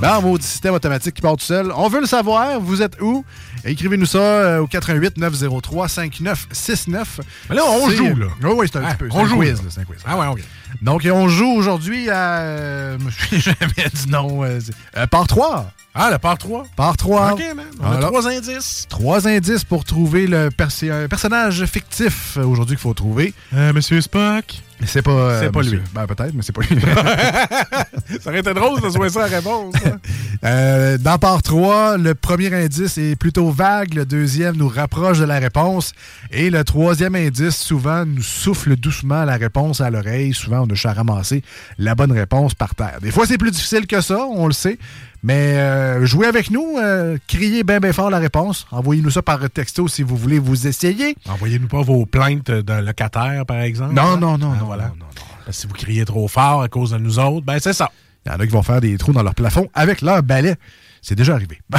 Ben, 0.00 0.20
maudit 0.20 0.46
système 0.46 0.74
automatique 0.74 1.14
qui 1.14 1.22
part 1.22 1.36
tout 1.36 1.44
seul. 1.44 1.72
On 1.74 1.88
veut 1.88 2.02
le 2.02 2.06
savoir. 2.06 2.60
Vous 2.60 2.82
êtes 2.82 3.00
où? 3.00 3.24
Écrivez-nous 3.64 4.06
ça 4.06 4.18
euh, 4.18 4.58
au 4.60 4.66
88 4.66 5.16
903 5.16 5.88
5969. 5.88 7.20
Mais 7.50 7.56
là, 7.56 7.62
on 7.66 7.88
joue, 7.90 8.14
là. 8.16 8.26
Oui, 8.42 8.50
oui, 8.56 8.66
c'est 8.70 8.78
un 8.78 8.84
Ah, 8.84 8.94
petit 8.94 8.98
peu. 8.98 9.08
on 9.12 9.26
joue, 9.26 9.36
quiz, 9.36 9.62
là. 9.62 9.68
un 9.80 9.84
quiz. 9.84 9.98
Ah 10.04 10.18
ouais, 10.18 10.26
OK. 10.26 10.40
Donc, 10.82 11.08
on 11.10 11.28
joue 11.28 11.50
aujourd'hui 11.50 12.10
à. 12.10 12.38
euh, 12.40 12.98
je 13.00 13.04
me 13.04 13.10
suis 13.10 13.40
jamais 13.40 13.88
dit 13.92 14.08
non. 14.10 14.44
euh, 14.44 14.60
euh, 14.96 15.06
part 15.06 15.26
3. 15.26 15.70
Ah, 15.96 16.10
le 16.10 16.18
part 16.18 16.38
3? 16.38 16.66
Part 16.74 16.96
3. 16.96 17.32
OK, 17.34 17.40
man. 17.54 17.66
On 17.80 17.92
a 17.92 17.98
trois 17.98 18.26
indices. 18.26 18.86
Trois 18.88 19.28
indices 19.28 19.62
pour 19.64 19.84
trouver 19.84 20.26
le 20.26 20.48
un 20.48 21.08
personnage 21.08 21.64
fictif 21.66 22.36
euh, 22.36 22.44
aujourd'hui 22.44 22.74
qu'il 22.74 22.82
faut 22.82 22.94
trouver. 22.94 23.32
Euh, 23.54 23.72
Monsieur 23.72 24.00
Spock. 24.00 24.44
C'est 24.86 25.02
pas. 25.02 25.12
euh, 25.12 25.40
C'est 25.40 25.52
pas 25.52 25.60
monsieur- 25.60 25.76
lui. 25.78 25.84
Ben, 25.94 26.06
peut-être, 26.08 26.34
mais 26.34 26.42
c'est 26.42 26.52
pas 26.52 26.62
lui. 26.68 26.80
ça 28.20 28.30
aurait 28.30 28.40
été 28.40 28.52
drôle 28.54 28.80
de 28.80 28.88
jouer 28.90 29.08
ça 29.08 29.20
la 29.28 29.36
réponse. 29.36 29.74
hein. 29.86 29.98
Euh, 30.44 30.98
dans 30.98 31.16
part 31.16 31.40
3, 31.40 31.96
le 31.96 32.14
premier 32.14 32.52
indice 32.52 32.98
est 32.98 33.16
plutôt 33.16 33.50
vague, 33.50 33.94
le 33.94 34.04
deuxième 34.04 34.56
nous 34.56 34.68
rapproche 34.68 35.18
de 35.18 35.24
la 35.24 35.38
réponse 35.38 35.92
et 36.30 36.50
le 36.50 36.62
troisième 36.64 37.14
indice 37.14 37.56
souvent 37.56 38.04
nous 38.04 38.20
souffle 38.22 38.76
doucement 38.76 39.24
la 39.24 39.38
réponse 39.38 39.80
à 39.80 39.88
l'oreille. 39.88 40.34
Souvent, 40.34 40.58
on 40.60 40.66
a 40.66 40.74
juste 40.74 40.84
à 40.84 40.92
ramasser 40.92 41.42
la 41.78 41.94
bonne 41.94 42.12
réponse 42.12 42.52
par 42.54 42.74
terre. 42.74 42.98
Des 43.00 43.10
fois, 43.10 43.24
c'est 43.26 43.38
plus 43.38 43.52
difficile 43.52 43.86
que 43.86 44.02
ça, 44.02 44.18
on 44.26 44.46
le 44.46 44.52
sait, 44.52 44.78
mais 45.24 45.56
euh, 45.56 46.04
jouez 46.04 46.26
avec 46.26 46.50
nous, 46.50 46.76
euh, 46.78 47.16
criez 47.26 47.64
bien 47.64 47.80
bien 47.80 47.94
fort 47.94 48.10
la 48.10 48.18
réponse. 48.18 48.66
Envoyez-nous 48.70 49.10
ça 49.10 49.22
par 49.22 49.40
texto 49.48 49.88
si 49.88 50.02
vous 50.02 50.16
voulez 50.18 50.38
vous 50.38 50.66
essayer. 50.66 51.16
Envoyez-nous 51.26 51.66
pas 51.66 51.80
vos 51.80 52.04
plaintes 52.04 52.50
d'un 52.50 52.82
locataire, 52.82 53.46
par 53.46 53.56
exemple. 53.60 53.94
Non, 53.94 54.02
hein? 54.02 54.16
non, 54.18 54.36
non, 54.36 54.52
Ah, 54.54 54.60
non, 54.60 54.66
voilà. 54.66 54.84
non, 54.88 55.06
non, 55.06 55.50
si 55.52 55.66
vous 55.66 55.72
criez 55.72 56.04
trop 56.04 56.28
fort 56.28 56.60
à 56.60 56.68
cause 56.68 56.90
de 56.90 56.98
nous 56.98 57.18
autres, 57.18 57.46
ben 57.46 57.58
c'est 57.58 57.72
ça. 57.72 57.90
Il 58.26 58.32
y 58.32 58.34
en 58.34 58.38
a 58.38 58.44
qui 58.46 58.52
vont 58.52 58.62
faire 58.62 58.82
des 58.82 58.96
trous 58.98 59.12
dans 59.14 59.22
leur 59.22 59.34
plafond 59.34 59.68
avec 59.72 60.02
leur 60.02 60.22
balai. 60.22 60.56
C'est 61.00 61.14
déjà 61.14 61.34
arrivé. 61.34 61.58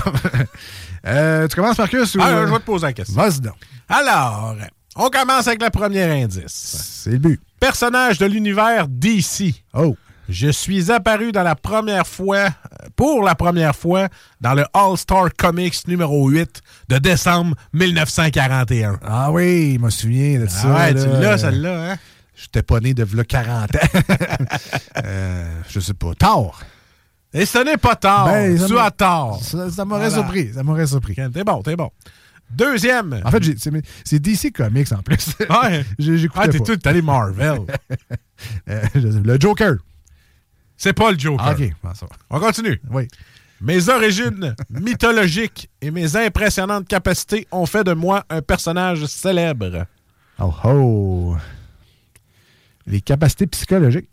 Euh, 1.07 1.47
tu 1.47 1.55
commences, 1.55 1.77
Marcus? 1.77 2.15
ou, 2.15 2.19
Ah, 2.19 2.45
je 2.47 2.51
vais 2.51 2.57
te 2.57 2.63
poser 2.63 2.87
la 2.87 2.93
question. 2.93 3.15
Vas-y 3.21 3.39
donc. 3.39 3.53
Alors, 3.87 4.55
on 4.95 5.09
commence 5.09 5.47
avec 5.47 5.61
le 5.61 5.69
premier 5.69 6.01
indice. 6.23 6.47
C'est 7.03 7.11
le 7.11 7.17
but. 7.19 7.39
Personnage 7.59 8.17
de 8.17 8.25
l'univers 8.25 8.87
DC. 8.87 9.53
Oh. 9.75 9.95
Je 10.27 10.49
suis 10.49 10.91
apparu 10.91 11.31
dans 11.31 11.43
la 11.43 11.55
première 11.55 12.07
fois, 12.07 12.37
euh, 12.47 12.87
pour 12.95 13.23
la 13.23 13.35
première 13.35 13.75
fois, 13.75 14.07
dans 14.41 14.53
le 14.53 14.65
All-Star 14.73 15.29
Comics 15.37 15.87
numéro 15.87 16.27
8 16.29 16.61
de 16.89 16.97
décembre 16.97 17.55
1941. 17.73 18.99
Ah 19.05 19.31
oui, 19.31 19.75
je 19.75 19.79
me 19.79 19.89
souviens 19.89 20.39
de 20.39 20.47
ça. 20.47 20.67
ouais, 20.73 20.93
là. 20.93 21.03
tu 21.03 21.09
l'as, 21.21 21.37
celle-là, 21.37 21.91
hein? 21.91 21.95
J'étais 22.35 22.63
pas 22.63 22.79
né 22.81 22.93
de 22.93 23.03
v'là 23.03 23.23
40 23.23 23.75
ans. 23.75 23.79
Euh, 25.03 25.61
je 25.69 25.79
sais 25.79 25.93
pas. 25.93 26.13
Tard. 26.15 26.61
Et 27.33 27.45
ce 27.45 27.57
n'est 27.59 27.77
pas 27.77 27.95
tard. 27.95 28.27
Ben, 28.27 28.57
tu 28.65 28.77
as 28.79 28.91
tort. 28.91 29.41
Ça, 29.43 29.69
ça 29.69 29.83
m'aurait 29.85 30.07
Voilà. 30.09 30.23
surpris. 30.23 30.53
Ça 30.53 30.63
m'aurait 30.63 30.87
surpris. 30.87 31.15
T'es 31.15 31.43
bon, 31.43 31.61
t'es 31.61 31.75
bon. 31.75 31.91
Deuxième. 32.49 33.19
En 33.25 33.31
fait, 33.31 33.43
c'est 34.05 34.19
DC 34.19 34.51
Comics 34.53 34.91
en 34.93 35.01
plus. 35.03 35.35
Ouais. 35.49 35.83
J'écoutais 35.99 36.45
Ah, 36.45 36.47
t'es 36.47 36.59
tout 36.59 36.79
allé 36.85 37.01
Marvel. 37.01 37.59
Euh, 38.69 38.81
le 38.95 39.39
Joker. 39.39 39.75
C'est 40.77 40.93
pas 40.93 41.11
le 41.11 41.17
Joker. 41.19 41.45
Ah, 41.47 41.51
OK. 41.53 41.71
Bon, 41.83 41.93
ça 41.93 42.05
va. 42.05 42.15
On 42.29 42.39
continue. 42.39 42.79
Oui. 42.89 43.07
Mes 43.61 43.87
origines 43.89 44.55
mythologiques 44.69 45.69
et 45.81 45.89
mes 45.91 46.15
impressionnantes 46.17 46.87
capacités 46.87 47.47
ont 47.51 47.65
fait 47.65 47.83
de 47.83 47.93
moi 47.93 48.25
un 48.29 48.41
personnage 48.41 49.05
célèbre. 49.05 49.85
Oh 50.39 50.53
oh. 50.65 51.37
Les 52.85 52.99
capacités 53.01 53.47
psychologiques. 53.47 54.09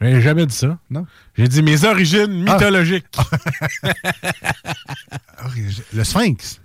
J'ai 0.00 0.20
jamais 0.20 0.46
dit 0.46 0.54
ça. 0.54 0.78
Non. 0.90 1.06
J'ai 1.36 1.48
dit 1.48 1.62
mes 1.62 1.84
origines 1.84 2.42
mythologiques. 2.44 3.06
Origi- 5.44 5.82
Le 5.92 6.04
Sphinx. 6.04 6.60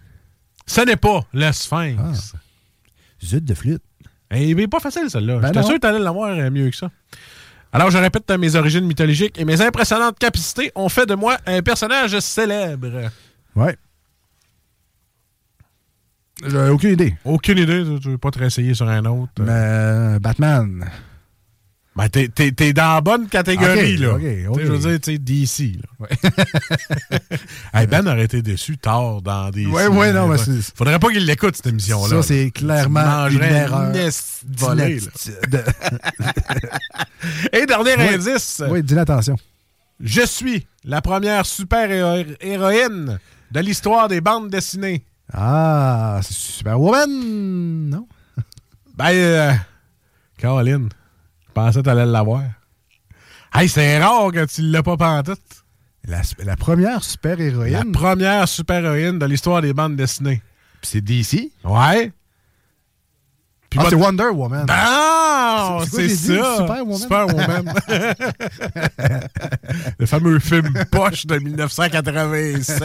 Ce 0.67 0.81
n'est 0.81 0.95
pas 0.97 1.25
le 1.33 1.51
Sphinx. 1.51 2.33
Zut 3.23 3.43
de 3.43 3.53
flûte. 3.53 3.81
Eh, 4.33 4.49
il 4.49 4.59
est 4.59 4.67
pas 4.67 4.79
facile, 4.79 5.09
celle-là. 5.09 5.37
Ben 5.39 5.47
J'étais 5.47 5.63
sûr 5.63 5.73
que 5.75 5.79
t'allais 5.79 5.99
l'avoir 5.99 6.29
euh, 6.31 6.49
mieux 6.49 6.69
que 6.69 6.75
ça. 6.75 6.89
Alors, 7.71 7.89
je 7.91 7.97
répète 7.97 8.29
euh, 8.31 8.37
mes 8.37 8.55
origines 8.55 8.85
mythologiques 8.85 9.39
et 9.39 9.45
mes 9.45 9.61
impressionnantes 9.61 10.17
capacités 10.19 10.71
ont 10.75 10.89
fait 10.89 11.05
de 11.05 11.15
moi 11.15 11.37
un 11.47 11.61
personnage 11.61 12.17
célèbre. 12.19 13.09
Ouais. 13.55 13.75
J'ai 16.45 16.69
aucune 16.69 16.91
idée. 16.93 17.15
Aucune 17.25 17.57
idée, 17.59 17.83
tu- 17.83 17.99
tu 17.99 18.09
veux 18.09 18.17
pas 18.17 18.31
te 18.31 18.39
réessayer 18.39 18.73
sur 18.73 18.87
un 18.89 19.05
autre. 19.05 19.31
Mais 19.39 19.45
euh, 19.49 20.19
Batman. 20.19 20.85
Ben, 21.95 22.09
t'es, 22.09 22.27
t'es- 22.27 22.51
t'es 22.51 22.73
dans 22.73 22.95
la 22.95 23.01
bonne 23.01 23.27
catégorie, 23.27 23.97
là. 23.97 24.17
Je 24.19 24.71
veux 24.71 24.79
dire, 24.79 24.99
tu 24.99 25.19
DC, 25.19 25.77
là. 25.99 26.07
Hey, 27.73 27.85
ben 27.87 28.07
aurait 28.07 28.23
été 28.25 28.41
déçu 28.41 28.77
tard 28.77 29.21
dans 29.21 29.51
des. 29.51 29.65
Ouais, 29.67 29.87
ouais, 29.87 30.11
non, 30.11 30.27
mais 30.27 30.37
c'est- 30.39 30.75
Faudrait 30.75 30.97
pas 30.99 31.09
qu'il 31.09 31.25
l'écoute, 31.25 31.55
cette 31.55 31.67
émission-là. 31.67 32.07
Ça, 32.21 32.23
c'est 32.23 32.49
clairement 32.51 33.27
une 33.27 33.41
erreur 33.43 33.91
de. 33.91 35.59
Et 37.53 37.65
dernier 37.65 37.95
Oui. 37.97 38.07
indice. 38.15 38.61
Oui, 38.69 38.81
dis 38.83 38.95
l'attention. 38.95 39.37
Je 39.99 40.25
suis 40.25 40.65
la 40.83 41.01
première 41.01 41.45
super-héroïne 41.45 43.19
de 43.51 43.59
l'histoire 43.59 44.07
des 44.07 44.19
bandes 44.21 44.49
dessinées. 44.49 45.05
Ah, 45.31 46.19
c'est 46.23 46.33
Superwoman, 46.33 47.09
non? 47.89 48.07
Ben, 48.97 49.11
euh, 49.11 49.53
Caroline, 50.37 50.89
pensais 51.53 51.79
que 51.79 51.85
t'allais 51.85 52.05
l'avoir. 52.05 52.43
Hey, 53.53 53.69
c'est 53.69 53.99
rare 54.03 54.31
que 54.31 54.45
tu 54.45 54.61
l'as 54.63 54.83
pas 54.83 54.97
pantoute. 54.97 55.39
La, 56.05 56.21
la 56.43 56.55
première 56.57 56.95
La 56.95 56.99
super-héroïne. 56.99 57.91
première 57.93 58.47
super-héroïne 58.47 59.19
de 59.19 59.25
l'histoire 59.25 59.61
des 59.61 59.73
bandes 59.73 59.95
dessinées. 59.95 60.41
Puis 60.81 60.89
c'est 60.91 61.01
DC. 61.01 61.51
Ouais. 61.63 62.11
Puis 63.69 63.79
ah, 63.81 63.85
c'est 63.89 63.95
Wonder 63.95 64.25
Woman. 64.33 64.65
Ah, 64.69 65.79
C'est- 65.89 66.09
ça. 66.09 66.57
Superwoman? 66.57 66.97
Superwoman. 66.97 67.73
Le 69.99 70.05
fameux 70.05 70.39
film 70.39 70.73
poche 70.91 71.25
de 71.25 71.37
1987. 71.37 72.83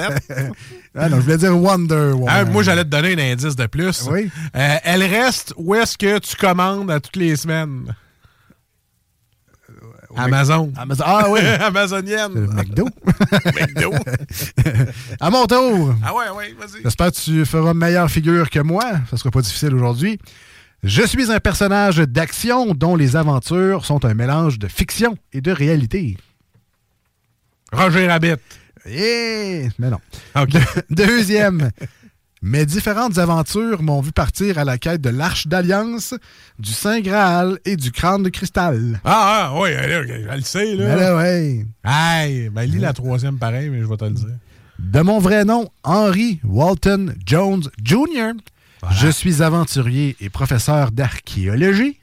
ah 0.94 1.08
non, 1.08 1.16
je 1.16 1.22
voulais 1.22 1.36
dire 1.38 1.56
Wonder 1.60 2.12
Woman. 2.12 2.28
Ah, 2.28 2.44
moi, 2.44 2.62
j'allais 2.62 2.84
te 2.84 2.88
donner 2.88 3.14
un 3.14 3.32
indice 3.32 3.56
de 3.56 3.66
plus. 3.66 4.06
Oui. 4.10 4.30
Euh, 4.56 4.76
elle 4.84 5.02
reste 5.02 5.52
où 5.56 5.74
est-ce 5.74 5.98
que 5.98 6.18
tu 6.20 6.36
commandes 6.36 6.90
à 6.90 7.00
toutes 7.00 7.16
les 7.16 7.36
semaines? 7.36 7.94
Amazon. 10.18 10.72
Amazon. 10.76 11.04
Ah 11.06 11.26
oui. 11.30 11.40
Amazonienne. 11.60 12.34
Le 12.34 12.46
McDo. 12.48 12.88
McDo. 13.54 13.92
à 15.20 15.30
mon 15.30 15.46
tour. 15.46 15.94
Ah 16.04 16.14
ouais, 16.14 16.30
ouais, 16.36 16.54
vas-y. 16.58 16.82
J'espère 16.82 17.12
que 17.12 17.16
tu 17.16 17.44
feras 17.44 17.74
meilleure 17.74 18.10
figure 18.10 18.50
que 18.50 18.60
moi. 18.60 18.84
Ça 19.10 19.16
sera 19.16 19.30
pas 19.30 19.40
difficile 19.40 19.74
aujourd'hui. 19.74 20.18
Je 20.82 21.02
suis 21.02 21.32
un 21.32 21.40
personnage 21.40 21.96
d'action 21.96 22.74
dont 22.74 22.94
les 22.94 23.16
aventures 23.16 23.84
sont 23.84 24.04
un 24.04 24.14
mélange 24.14 24.58
de 24.58 24.68
fiction 24.68 25.16
et 25.32 25.40
de 25.40 25.50
réalité. 25.50 26.16
Roger 27.72 28.06
Rabbit. 28.06 28.36
Eh, 28.86 29.68
mais 29.78 29.90
non. 29.90 29.98
Deuxième. 30.88 31.70
Mes 32.42 32.66
différentes 32.66 33.18
aventures 33.18 33.82
m'ont 33.82 34.00
vu 34.00 34.12
partir 34.12 34.58
à 34.58 34.64
la 34.64 34.78
quête 34.78 35.00
de 35.00 35.10
l'Arche 35.10 35.48
d'Alliance, 35.48 36.14
du 36.58 36.72
Saint 36.72 37.00
Graal 37.00 37.58
et 37.64 37.76
du 37.76 37.90
Crâne 37.90 38.22
de 38.22 38.28
Cristal. 38.28 39.00
Ah, 39.04 39.50
ah, 39.50 39.60
oui, 39.60 39.70
je 39.72 40.34
le 40.34 40.40
sais, 40.42 40.74
là. 40.76 40.86
Mais 40.86 40.96
là, 41.00 41.16
ouais. 41.16 41.66
Hey, 41.84 42.48
ben 42.48 42.62
lis 42.62 42.78
la 42.78 42.92
troisième 42.92 43.38
pareil, 43.38 43.70
mais 43.70 43.80
je 43.80 43.86
vais 43.86 43.96
te 43.96 44.04
le 44.04 44.12
dire. 44.12 44.28
De 44.78 45.00
mon 45.00 45.18
vrai 45.18 45.44
nom, 45.44 45.68
Henry 45.82 46.38
Walton 46.44 47.14
Jones 47.26 47.64
Jr., 47.82 48.32
Je 48.92 49.08
suis 49.08 49.42
aventurier 49.42 50.16
et 50.20 50.30
professeur 50.30 50.92
d'archéologie. 50.92 51.97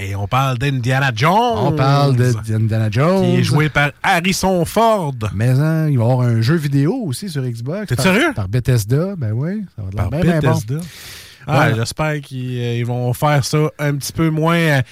Et 0.00 0.16
on 0.16 0.26
parle 0.26 0.58
d'Indiana 0.58 1.12
Jones. 1.14 1.32
On 1.56 1.72
parle 1.72 2.16
d'Indiana 2.16 2.88
Jones. 2.90 3.22
Qui 3.22 3.36
est 3.36 3.42
joué 3.44 3.68
par 3.68 3.90
Harrison 4.02 4.64
Ford. 4.64 5.14
Mais 5.34 5.48
hein, 5.50 5.88
il 5.88 5.98
va 5.98 6.04
y 6.04 6.10
avoir 6.10 6.26
un 6.26 6.40
jeu 6.40 6.56
vidéo 6.56 6.94
aussi 7.06 7.28
sur 7.28 7.42
Xbox. 7.42 7.86
T'es 7.86 8.02
sérieux? 8.02 8.32
Par 8.34 8.48
Bethesda, 8.48 9.14
ben 9.16 9.32
oui. 9.32 9.64
Ça 9.76 9.82
va 9.82 9.90
de 9.90 9.96
Par 9.96 10.10
bon. 10.10 10.20
Bethesda. 10.20 10.74
Ah, 11.46 11.68
Ouais. 11.68 11.74
J'espère 11.76 12.20
qu'ils 12.22 12.82
euh, 12.82 12.84
vont 12.86 13.12
faire 13.12 13.44
ça 13.44 13.68
un 13.78 13.94
petit 13.96 14.12
peu 14.14 14.30
moins 14.30 14.56
euh, 14.56 14.82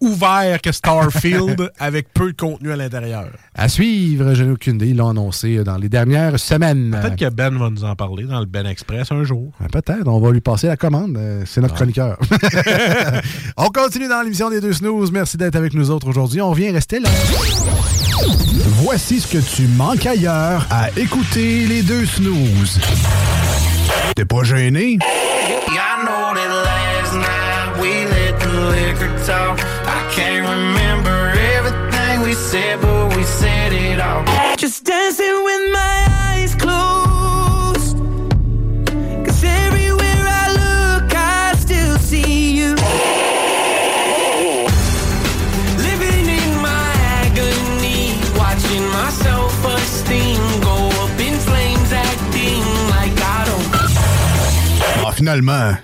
ouvert 0.00 0.60
que 0.62 0.72
Starfield 0.72 1.70
avec 1.78 2.12
peu 2.12 2.32
de 2.32 2.36
contenu 2.36 2.72
à 2.72 2.76
l'intérieur. 2.76 3.28
À 3.54 3.68
suivre, 3.68 4.34
je 4.34 4.44
n'ai 4.44 4.50
aucune 4.50 4.76
idée. 4.76 4.88
Ils 4.88 4.96
l'ont 4.96 5.10
annoncé 5.10 5.62
dans 5.64 5.76
les 5.76 5.88
dernières 5.88 6.38
semaines. 6.38 6.96
Peut-être 7.00 7.16
que 7.16 7.30
Ben 7.30 7.56
va 7.58 7.70
nous 7.70 7.84
en 7.84 7.94
parler 7.96 8.24
dans 8.24 8.40
le 8.40 8.46
Ben 8.46 8.66
Express 8.66 9.10
un 9.12 9.24
jour. 9.24 9.52
Ben, 9.60 9.68
Peut-être, 9.68 10.06
on 10.06 10.20
va 10.20 10.30
lui 10.30 10.40
passer 10.40 10.66
la 10.66 10.76
commande. 10.76 11.16
Euh, 11.16 11.42
C'est 11.46 11.60
notre 11.60 11.74
chroniqueur. 11.74 12.18
on 13.56 13.68
continue 13.68 14.08
dans 14.08 14.22
l'émission 14.22 14.50
des 14.50 14.60
deux 14.60 14.72
snooze. 14.72 15.10
Merci 15.12 15.36
d'être 15.36 15.56
avec 15.56 15.74
nous 15.74 15.90
autres 15.90 16.08
aujourd'hui. 16.08 16.40
On 16.40 16.52
vient 16.52 16.72
rester 16.72 17.00
là. 17.00 17.08
Voici 18.82 19.20
ce 19.20 19.26
que 19.26 19.38
tu 19.38 19.66
manques 19.68 20.06
ailleurs 20.06 20.66
à 20.70 20.90
écouter 20.96 21.66
les 21.66 21.82
deux 21.82 22.06
snooze. 22.06 22.80
T'es 24.14 24.24
pas 24.24 24.42
gêné? 24.42 24.98
Finalement. 55.14 55.74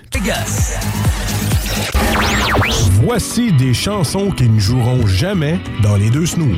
Voici 3.03 3.51
des 3.51 3.73
chansons 3.73 4.31
qui 4.31 4.47
ne 4.47 4.59
joueront 4.59 5.05
jamais 5.05 5.59
dans 5.83 5.97
les 5.97 6.09
deux 6.09 6.25
snooze. 6.25 6.57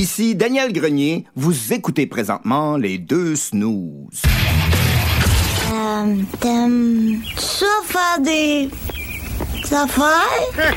Ici 0.00 0.34
Daniel 0.34 0.72
Grenier, 0.72 1.26
vous 1.36 1.74
écoutez 1.74 2.06
présentement 2.06 2.78
les 2.78 2.96
deux 2.96 3.36
snooze. 3.36 4.22
Euh, 5.70 6.14
t'aimes 6.40 7.20
ça 7.36 7.66
faire 7.84 8.18
des... 8.22 8.70
affaires? 9.70 10.72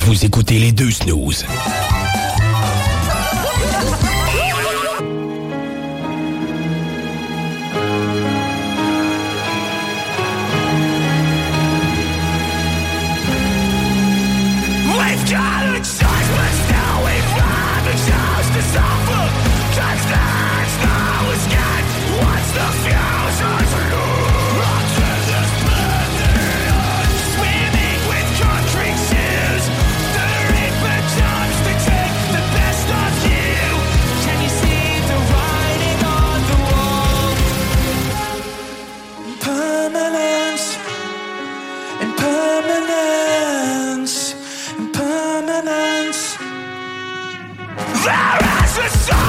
vous 0.06 0.24
écoutez 0.24 0.60
les 0.60 0.72
deux 0.72 0.90
snooze. 0.92 1.44
There 48.04 48.64
is 48.64 48.78
a 48.78 49.21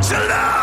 To 0.00 0.14
you 0.14 0.28
love. 0.28 0.57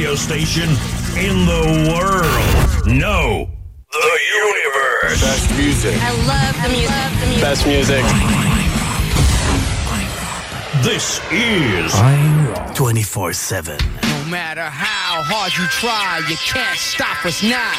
radio 0.00 0.14
station 0.14 0.68
in 1.18 1.44
the 1.44 1.92
world. 1.92 2.86
No, 2.86 3.46
the 3.92 4.18
universe. 4.34 5.20
Best 5.20 5.50
music. 5.58 5.94
I 6.00 6.10
love 6.24 6.56
the 6.62 6.68
music. 6.70 6.90
I 6.90 7.04
love 7.04 7.20
the 7.20 7.26
music. 7.26 7.42
Best 7.42 7.66
music. 7.66 8.04
This 10.82 11.20
is 11.30 11.92
24 12.74 13.34
7. 13.34 13.76
No 13.76 14.30
matter 14.30 14.62
how 14.62 15.22
hard 15.22 15.52
you 15.58 15.66
try, 15.66 16.22
you 16.30 16.36
can't 16.36 16.78
stop 16.78 17.26
us 17.26 17.42
now. 17.42 17.74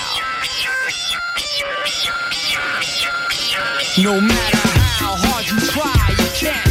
No 3.97 4.21
matter 4.21 4.67
how 4.99 5.15
hard 5.17 5.47
you 5.47 5.59
try, 5.71 6.15
you 6.19 6.29
can't. 6.35 6.70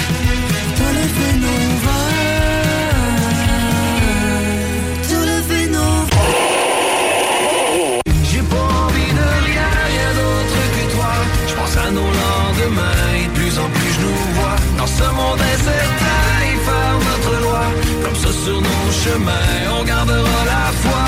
ce 15.01 15.09
monde 15.15 15.41
incertain, 15.41 16.21
et 16.45 16.57
faire 16.67 16.97
notre 17.09 17.41
loi. 17.41 17.61
Comme 18.03 18.15
ça 18.15 18.31
sur 18.31 18.61
nos 18.61 18.91
chemins, 18.91 19.79
on 19.79 19.83
gardera 19.83 20.45
la 20.45 20.71
foi. 20.83 21.01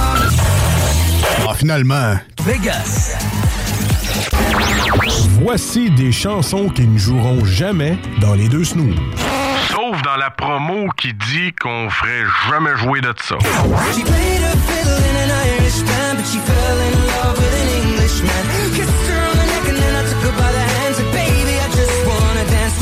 Ah, 1.47 1.53
finalement. 1.55 2.15
Vegas. 2.43 3.15
Voici 5.41 5.89
des 5.91 6.11
chansons 6.11 6.69
qui 6.69 6.87
ne 6.87 6.97
joueront 6.97 7.43
jamais 7.45 7.97
dans 8.21 8.33
les 8.33 8.47
deux 8.47 8.63
snooze. 8.63 8.95
Sauf 9.69 10.01
dans 10.03 10.15
la 10.17 10.29
promo 10.29 10.87
qui 10.97 11.13
dit 11.13 11.53
qu'on 11.61 11.89
ferait 11.89 12.23
jamais 12.49 12.75
jouer 12.77 13.01
de 13.01 13.13
ça. 13.21 13.35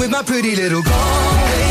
With 0.01 0.09
my 0.09 0.23
pretty 0.23 0.55
little 0.55 0.81
Galway 0.81 1.70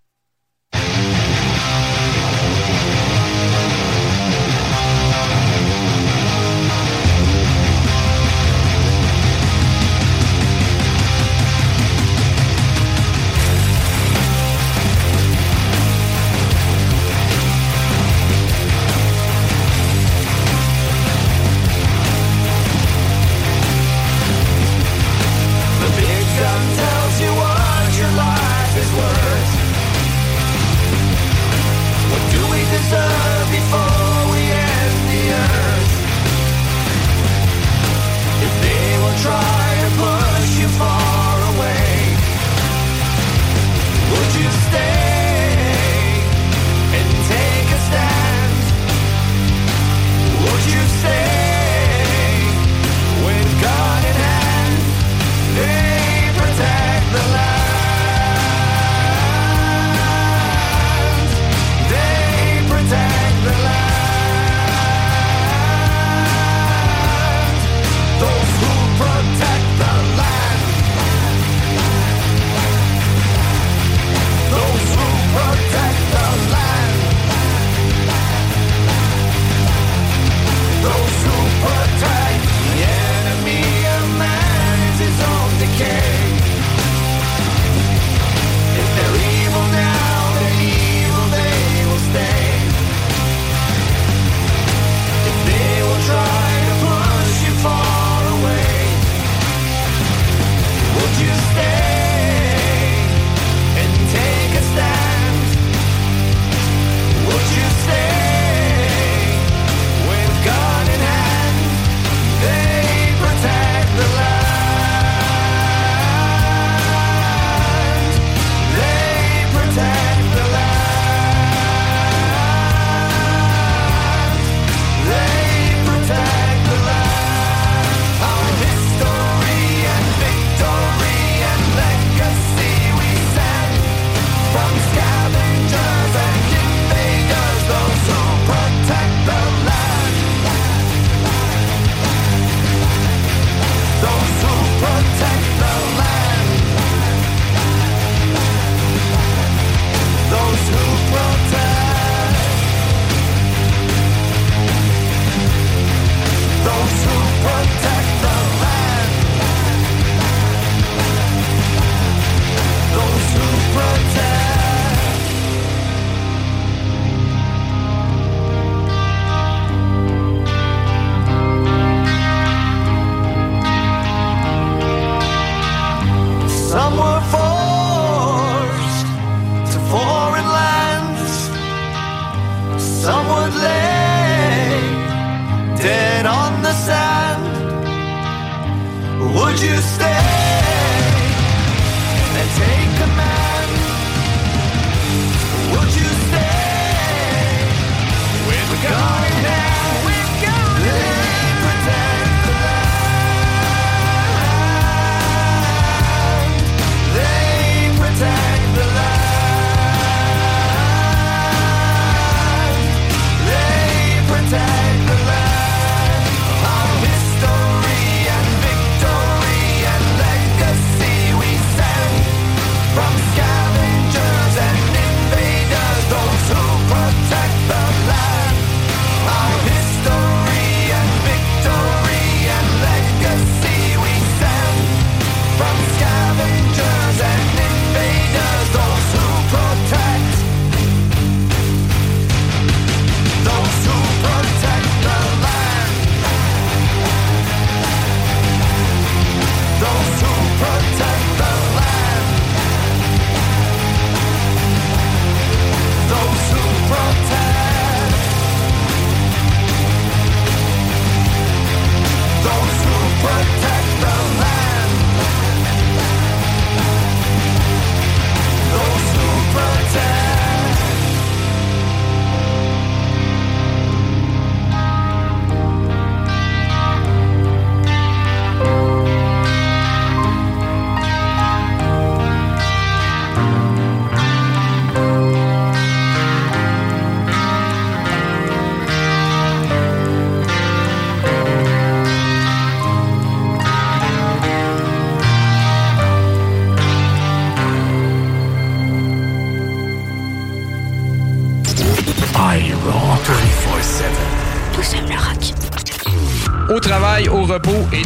Само 176.71 177.10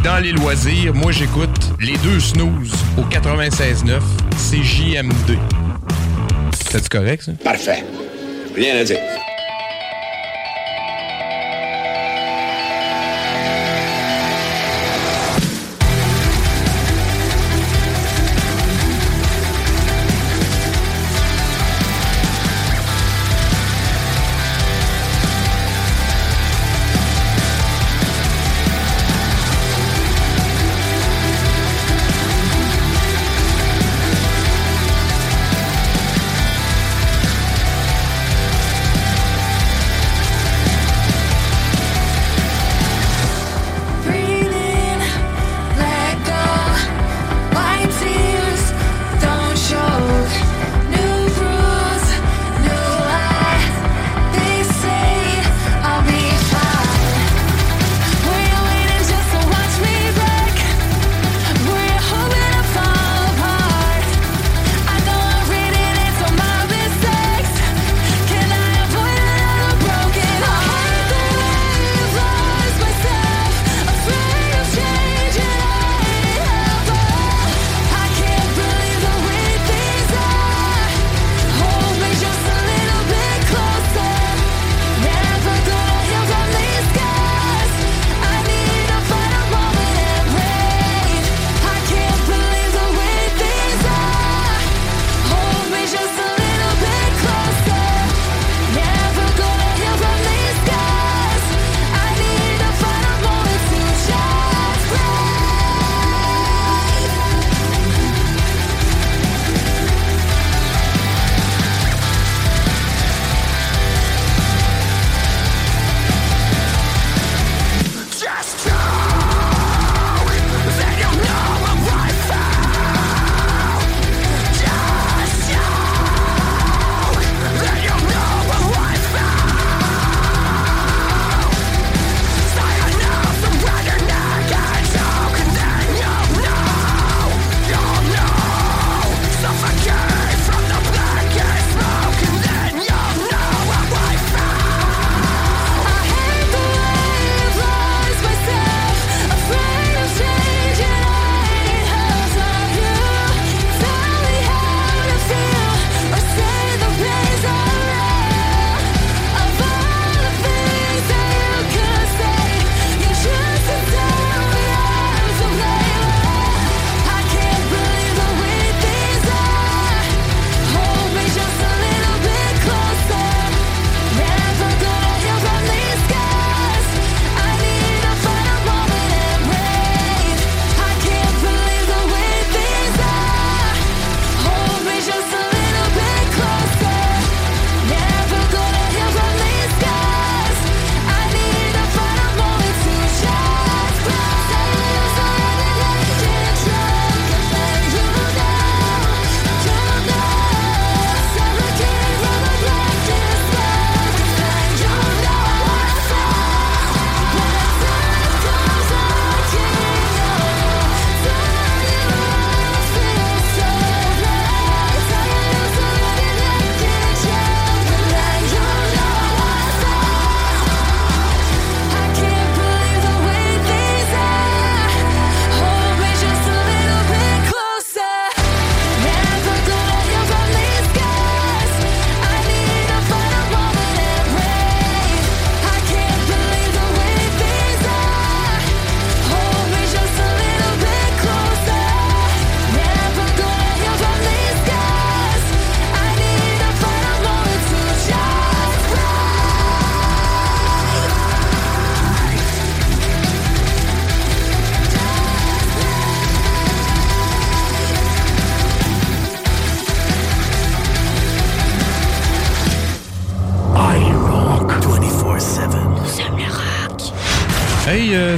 dans 0.05 0.19
les 0.19 0.33
loisirs, 0.33 0.93
moi 0.93 1.11
j'écoute 1.11 1.49
les 1.81 1.97
deux 1.97 2.19
snooze 2.19 2.71
au 2.95 3.01
96.9, 3.01 3.99
c'est 4.37 4.61
JMD. 4.61 5.35
C'est 6.69 6.87
correct, 6.87 7.23
ça? 7.23 7.31
Parfait. 7.43 7.83
Rien 8.55 8.77
à 8.77 8.83
dire. 8.83 8.99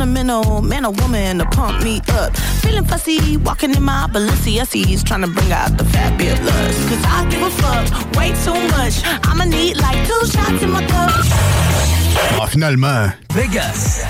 Sentimental 0.00 0.62
man 0.62 0.86
or 0.86 0.92
woman 0.92 1.38
to 1.38 1.44
pump 1.46 1.82
me 1.84 2.00
up. 2.12 2.34
Feeling 2.62 2.84
fussy, 2.84 3.36
walking 3.36 3.74
in 3.74 3.82
my 3.82 4.08
Balenciennes, 4.10 5.04
trying 5.04 5.20
to 5.20 5.26
bring 5.26 5.52
out 5.52 5.76
the 5.76 5.84
fabulous. 5.84 6.76
Cause 6.88 7.04
I 7.04 7.26
give 7.28 7.42
a 7.42 7.50
fuck 7.50 8.16
way 8.16 8.32
too 8.44 8.58
much. 8.76 9.02
I'ma 9.28 9.44
need 9.44 9.76
like 9.76 9.98
two 10.08 10.26
shots 10.26 10.62
in 10.62 10.70
my 10.70 10.84
cup. 10.86 11.10
Ah, 12.40 12.46
finalement. 12.48 13.12
Vegas. 13.34 14.06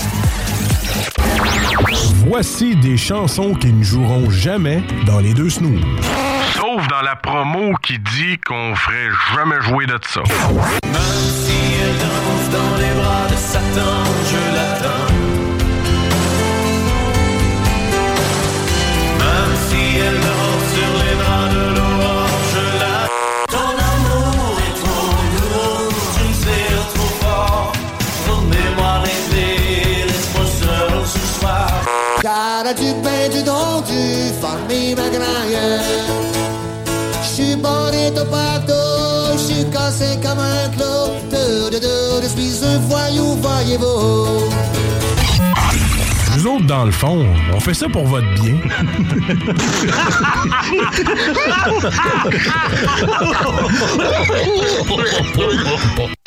Voici 2.25 2.75
des 2.77 2.97
chansons 2.97 3.53
qui 3.53 3.73
ne 3.73 3.83
joueront 3.83 4.29
jamais 4.29 4.81
dans 5.05 5.19
les 5.19 5.33
deux 5.33 5.49
snooze. 5.49 5.81
Sauf 6.55 6.87
dans 6.87 7.01
la 7.01 7.17
promo 7.17 7.73
qui 7.83 7.99
dit 7.99 8.37
qu'on 8.45 8.75
ferait 8.75 9.09
jamais 9.35 9.61
jouer 9.61 9.87
de 9.87 9.99
ça. 10.07 10.21
Même 10.21 11.27
si 11.43 11.57
elle 11.81 11.97
danse 11.97 12.49
dans 12.49 12.77
les 12.77 12.93
bras 13.01 13.27
de 13.29 13.35
Satan, 13.35 14.03
je 14.31 14.50
farmi 34.41 34.95
magraille. 34.95 35.57
J'suis 37.23 37.55
bonito 37.55 38.25
partout, 38.25 39.37
j'suis 39.37 39.65
cassé 39.71 40.17
comme 40.21 40.39
un 40.39 40.67
clou. 40.75 41.11
De, 41.31 41.69
de, 41.69 41.79
de, 41.79 42.21
je 42.23 42.27
suis 42.27 42.65
un 42.65 42.79
voyou, 42.79 43.37
voyez-vous. 43.41 44.49
Nous 46.37 46.47
autres, 46.47 46.65
dans 46.65 46.85
le 46.85 46.91
fond, 46.91 47.25
on 47.53 47.59
fait 47.59 47.73
ça 47.73 47.87
pour 47.87 48.05
votre 48.05 48.27
bien. 48.41 48.57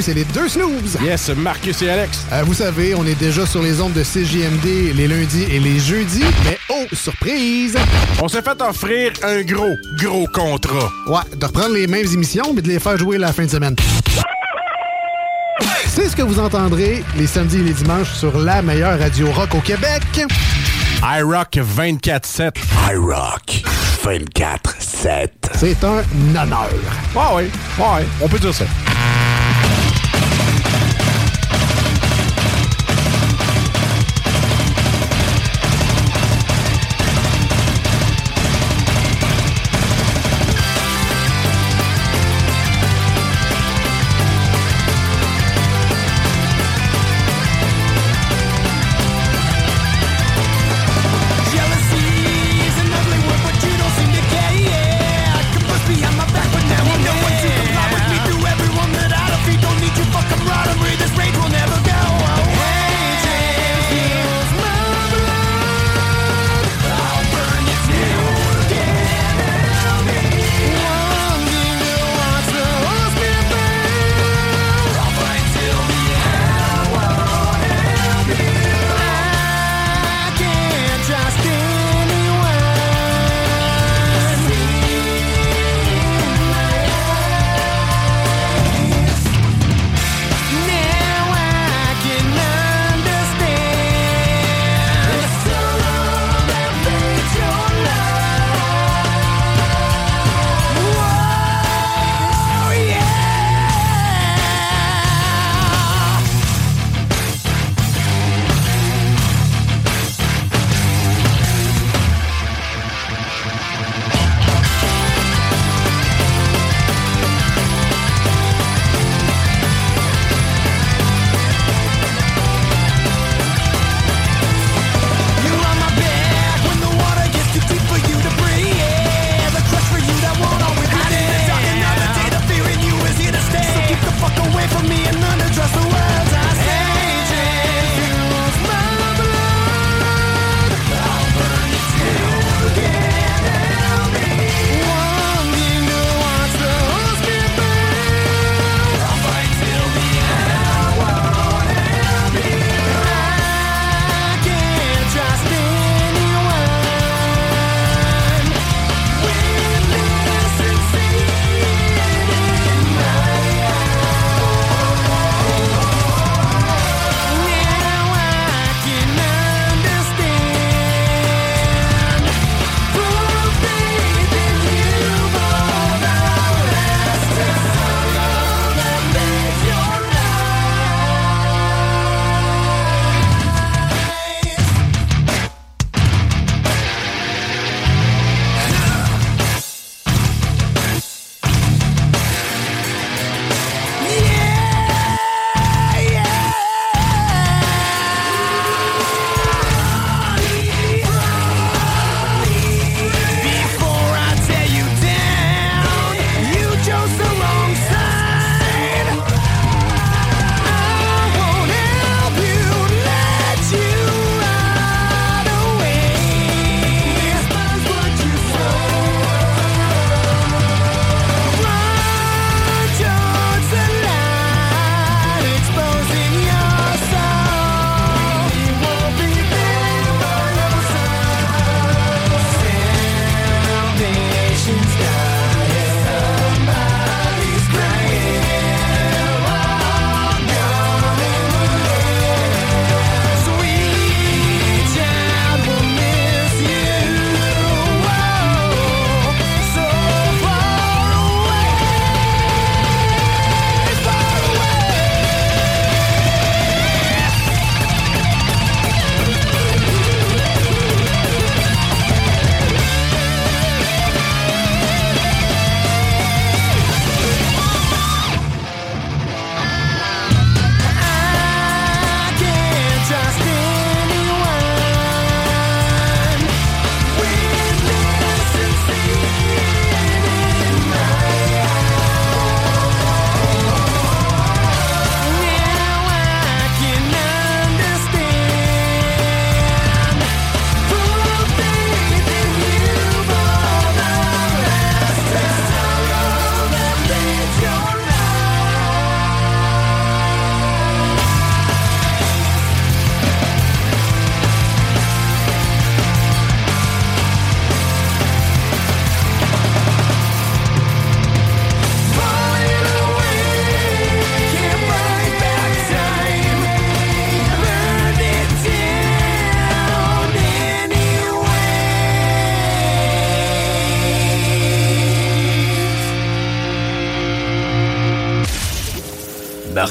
salut, 0.00 0.02
c'est 0.02 0.14
les 0.14 0.24
deux 0.24 0.48
snooze. 0.48 0.98
Yes, 1.02 1.30
Marcus 1.30 1.82
et 1.82 1.90
Alex. 1.90 2.26
Euh, 2.32 2.42
vous 2.44 2.54
savez, 2.54 2.94
on 2.94 3.04
est 3.06 3.18
déjà 3.18 3.46
sur 3.46 3.62
les 3.62 3.80
ondes 3.80 3.92
de 3.92 4.02
CJMD 4.02 4.94
les 4.94 5.08
lundis 5.08 5.44
et 5.50 5.58
les 5.58 5.78
jeudis, 5.78 6.24
mais 6.44 6.58
oh, 6.68 6.84
surprise! 6.92 7.76
On 8.22 8.28
s'est 8.28 8.42
fait 8.42 8.60
offrir 8.62 9.12
un 9.22 9.42
gros, 9.42 9.76
gros 9.96 10.26
contrat. 10.32 10.90
Ouais, 11.06 11.36
de 11.36 11.46
reprendre 11.46 11.74
les 11.74 11.86
mêmes 11.86 12.06
émissions, 12.12 12.52
mais 12.54 12.62
de 12.62 12.68
les 12.68 12.78
faire 12.78 12.96
jouer 12.98 13.18
la 13.18 13.32
fin 13.32 13.44
de 13.44 13.50
semaine. 13.50 13.76
C'est 15.86 16.08
ce 16.08 16.16
que 16.16 16.22
vous 16.22 16.38
entendrez 16.38 17.02
les 17.16 17.26
samedis 17.26 17.58
et 17.58 17.62
les 17.62 17.72
dimanches 17.72 18.12
sur 18.12 18.38
la 18.38 18.62
meilleure 18.62 18.98
radio 18.98 19.30
rock 19.32 19.54
au 19.54 19.60
Québec. 19.60 20.02
iRock 21.02 21.56
24-7. 21.56 22.52
iRock 22.92 23.62
24-7. 24.04 25.28
C'est 25.56 25.84
un 25.84 26.02
honneur. 26.30 26.70
Ouais, 27.14 27.34
ouais, 27.34 27.50
ouais, 27.78 28.06
on 28.22 28.28
peut 28.28 28.38
dire 28.38 28.54
ça. 28.54 28.64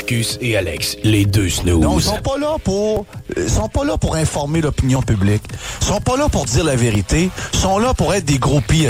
Marcus 0.10 0.40
et 0.41 0.57
Alex, 0.57 0.98
les 1.03 1.23
deux 1.23 1.49
snooze. 1.49 1.84
Non, 1.84 1.99
ils 1.99 2.03
sont 2.03 2.22
pas 2.22 2.40
là 2.40 2.56
pour 2.64 3.06
ils 3.38 3.48
sont 3.48 3.69
pas 3.69 3.84
là 3.84 3.95
pour 3.95 4.15
informer 4.15 4.60
l'opinion 4.60 5.03
publique. 5.03 5.44
Ils 5.81 5.86
sont 5.86 6.02
pas 6.02 6.18
là 6.18 6.27
pour 6.30 6.45
dire 6.45 6.64
la 6.64 6.76
vérité, 6.76 7.30
ils 7.53 7.60
sont 7.60 7.77
là 7.77 7.94
pour 7.94 8.11
être 8.15 8.26
des 8.26 8.40
groupies. 8.40 8.88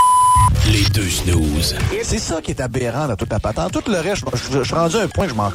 Les 0.72 0.84
deux 0.84 1.10
snooze. 1.10 1.76
C'est 2.02 2.18
ça 2.18 2.40
qui 2.40 2.52
est 2.52 2.60
aberrant 2.62 3.06
dans 3.06 3.16
toute 3.16 3.30
la 3.30 3.38
patente. 3.38 3.72
Tout 3.72 3.90
le 3.90 3.98
reste, 3.98 4.24
je, 4.32 4.62
suis 4.62 4.74
rendu 4.74 4.96
à 4.96 5.00
un 5.00 5.08
point 5.08 5.26
que 5.26 5.32
je 5.32 5.36
m'en 5.36 5.48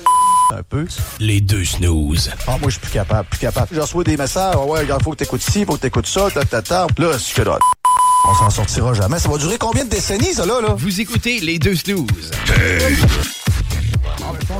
un 0.53 0.61
peu. 0.69 0.85
Les 1.19 1.41
deux 1.41 1.65
snooze. 1.65 2.29
Ah, 2.45 2.57
moi, 2.61 2.65
je 2.65 2.73
suis 2.73 2.81
plus 2.81 2.91
capable, 2.91 3.27
plus 3.27 3.39
capable. 3.39 3.69
Je 3.71 3.81
reçois 3.81 4.03
des 4.03 4.17
messages, 4.17 4.53
Ah 4.55 4.65
ouais, 4.65 4.81
regarde, 4.81 5.01
faut 5.01 5.11
que 5.11 5.17
t'écoutes 5.17 5.41
ci, 5.41 5.65
faut 5.65 5.77
que 5.77 5.81
t'écoutes 5.81 6.05
ça, 6.05 6.27
ta, 6.31 6.45
ta, 6.45 6.61
ta. 6.61 6.85
Là, 6.99 7.17
c'est 7.17 7.33
que 7.33 7.41
là, 7.41 7.57
on 8.29 8.35
s'en 8.35 8.51
sortira 8.51 8.93
jamais. 8.93 9.17
Ça 9.17 9.29
va 9.29 9.39
durer 9.39 9.57
combien 9.57 9.83
de 9.83 9.89
décennies, 9.89 10.35
ça, 10.35 10.45
là, 10.45 10.61
là? 10.61 10.75
Vous 10.77 11.01
écoutez 11.01 11.39
les 11.39 11.57
deux 11.57 11.75
snooze. 11.75 12.29
Je 12.45 13.34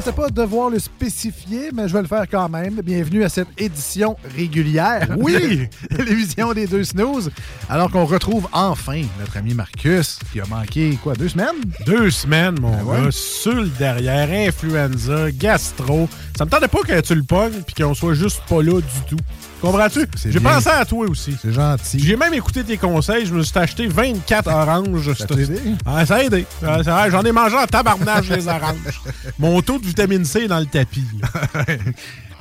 pensais 0.06 0.15
pas 0.15 0.30
devoir 0.30 0.69
le 0.69 0.77
spécifier, 0.77 1.72
mais 1.73 1.88
je 1.88 1.94
vais 1.94 2.02
le 2.03 2.07
faire 2.07 2.26
quand 2.30 2.48
même. 2.48 2.80
Bienvenue 2.84 3.23
à 3.23 3.30
cette 3.30 3.48
édition 3.57 4.15
régulière. 4.36 5.07
Oui! 5.18 5.68
L'émission 5.90 6.53
des 6.53 6.68
deux 6.68 6.84
snooze. 6.84 7.32
Alors 7.69 7.90
qu'on 7.90 8.06
retrouve 8.06 8.48
enfin 8.52 9.02
notre 9.19 9.38
ami 9.38 9.56
Marcus, 9.56 10.19
qui 10.32 10.40
a 10.40 10.45
manqué, 10.45 10.99
quoi, 11.02 11.15
deux 11.15 11.30
semaines? 11.30 11.56
Deux 11.88 12.11
semaines, 12.11 12.60
mon 12.60 12.77
Ben 12.77 12.84
ouais. 12.84 13.02
gars, 13.06 13.11
sur 13.11 13.56
le 13.56 13.68
derrière, 13.80 14.30
influenza, 14.48 15.32
gastro. 15.32 16.07
Ça 16.38 16.45
me 16.45 16.52
tentait 16.52 16.68
pas 16.68 16.82
que 16.82 17.02
tu 17.02 17.15
le 17.15 17.23
pognes 17.23 17.61
puis 17.65 17.73
qu'on 17.73 17.95
soit 17.95 18.14
juste 18.14 18.44
pas 18.48 18.61
là 18.61 18.80
du 18.80 19.02
tout. 19.10 19.23
Comprends-tu? 19.61 20.06
J'ai 20.27 20.40
pensé 20.40 20.69
à 20.69 20.86
toi 20.86 21.07
aussi. 21.10 21.36
C'est 21.41 21.52
gentil. 21.53 21.99
J'ai 21.99 22.15
même 22.15 22.34
écouté 22.34 22.64
tes 22.64 22.77
conseils. 22.77 23.26
Je 23.26 23.34
me 23.34 23.41
suis 23.41 23.57
acheté 23.57 23.88
24 23.88 24.48
oranges. 24.48 25.14
Ça 25.18 25.26
t'a 25.26 25.36
aidé? 25.36 25.60
Ah, 25.86 26.06
ça 26.06 26.15
a 26.18 26.23
aidé. 26.23 26.45
Ah, 26.65 27.10
J'en 27.10 27.23
ai 27.23 27.32
mangé 27.32 27.56
en 27.57 27.65
tabarnage 27.65 28.30
les 28.30 28.48
oranges. 28.48 29.02
Mon 29.40 29.61
taux 29.61 29.80
de 29.80 29.86
vitamine 29.86 30.23
C 30.26 30.41
est 30.41 30.48
dans 30.48 30.60
le 30.60 30.65
tapis. 30.65 31.06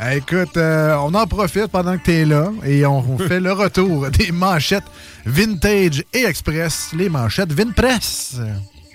Eh, 0.01 0.17
Écoute, 0.17 0.57
euh, 0.57 0.97
on 0.97 1.15
en 1.15 1.25
profite 1.29 1.69
pendant 1.69 1.97
que 1.97 2.03
tu 2.03 2.13
es 2.13 2.25
là 2.25 2.49
et 2.67 2.85
on 2.85 3.17
fait 3.29 3.39
le 3.39 3.53
retour 3.53 4.11
des 4.11 4.33
manchettes 4.33 4.83
vintage 5.25 6.03
et 6.13 6.25
express, 6.25 6.89
les 6.97 7.09
manchettes 7.09 7.53
Vinpress. 7.53 8.41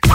I 0.04 0.10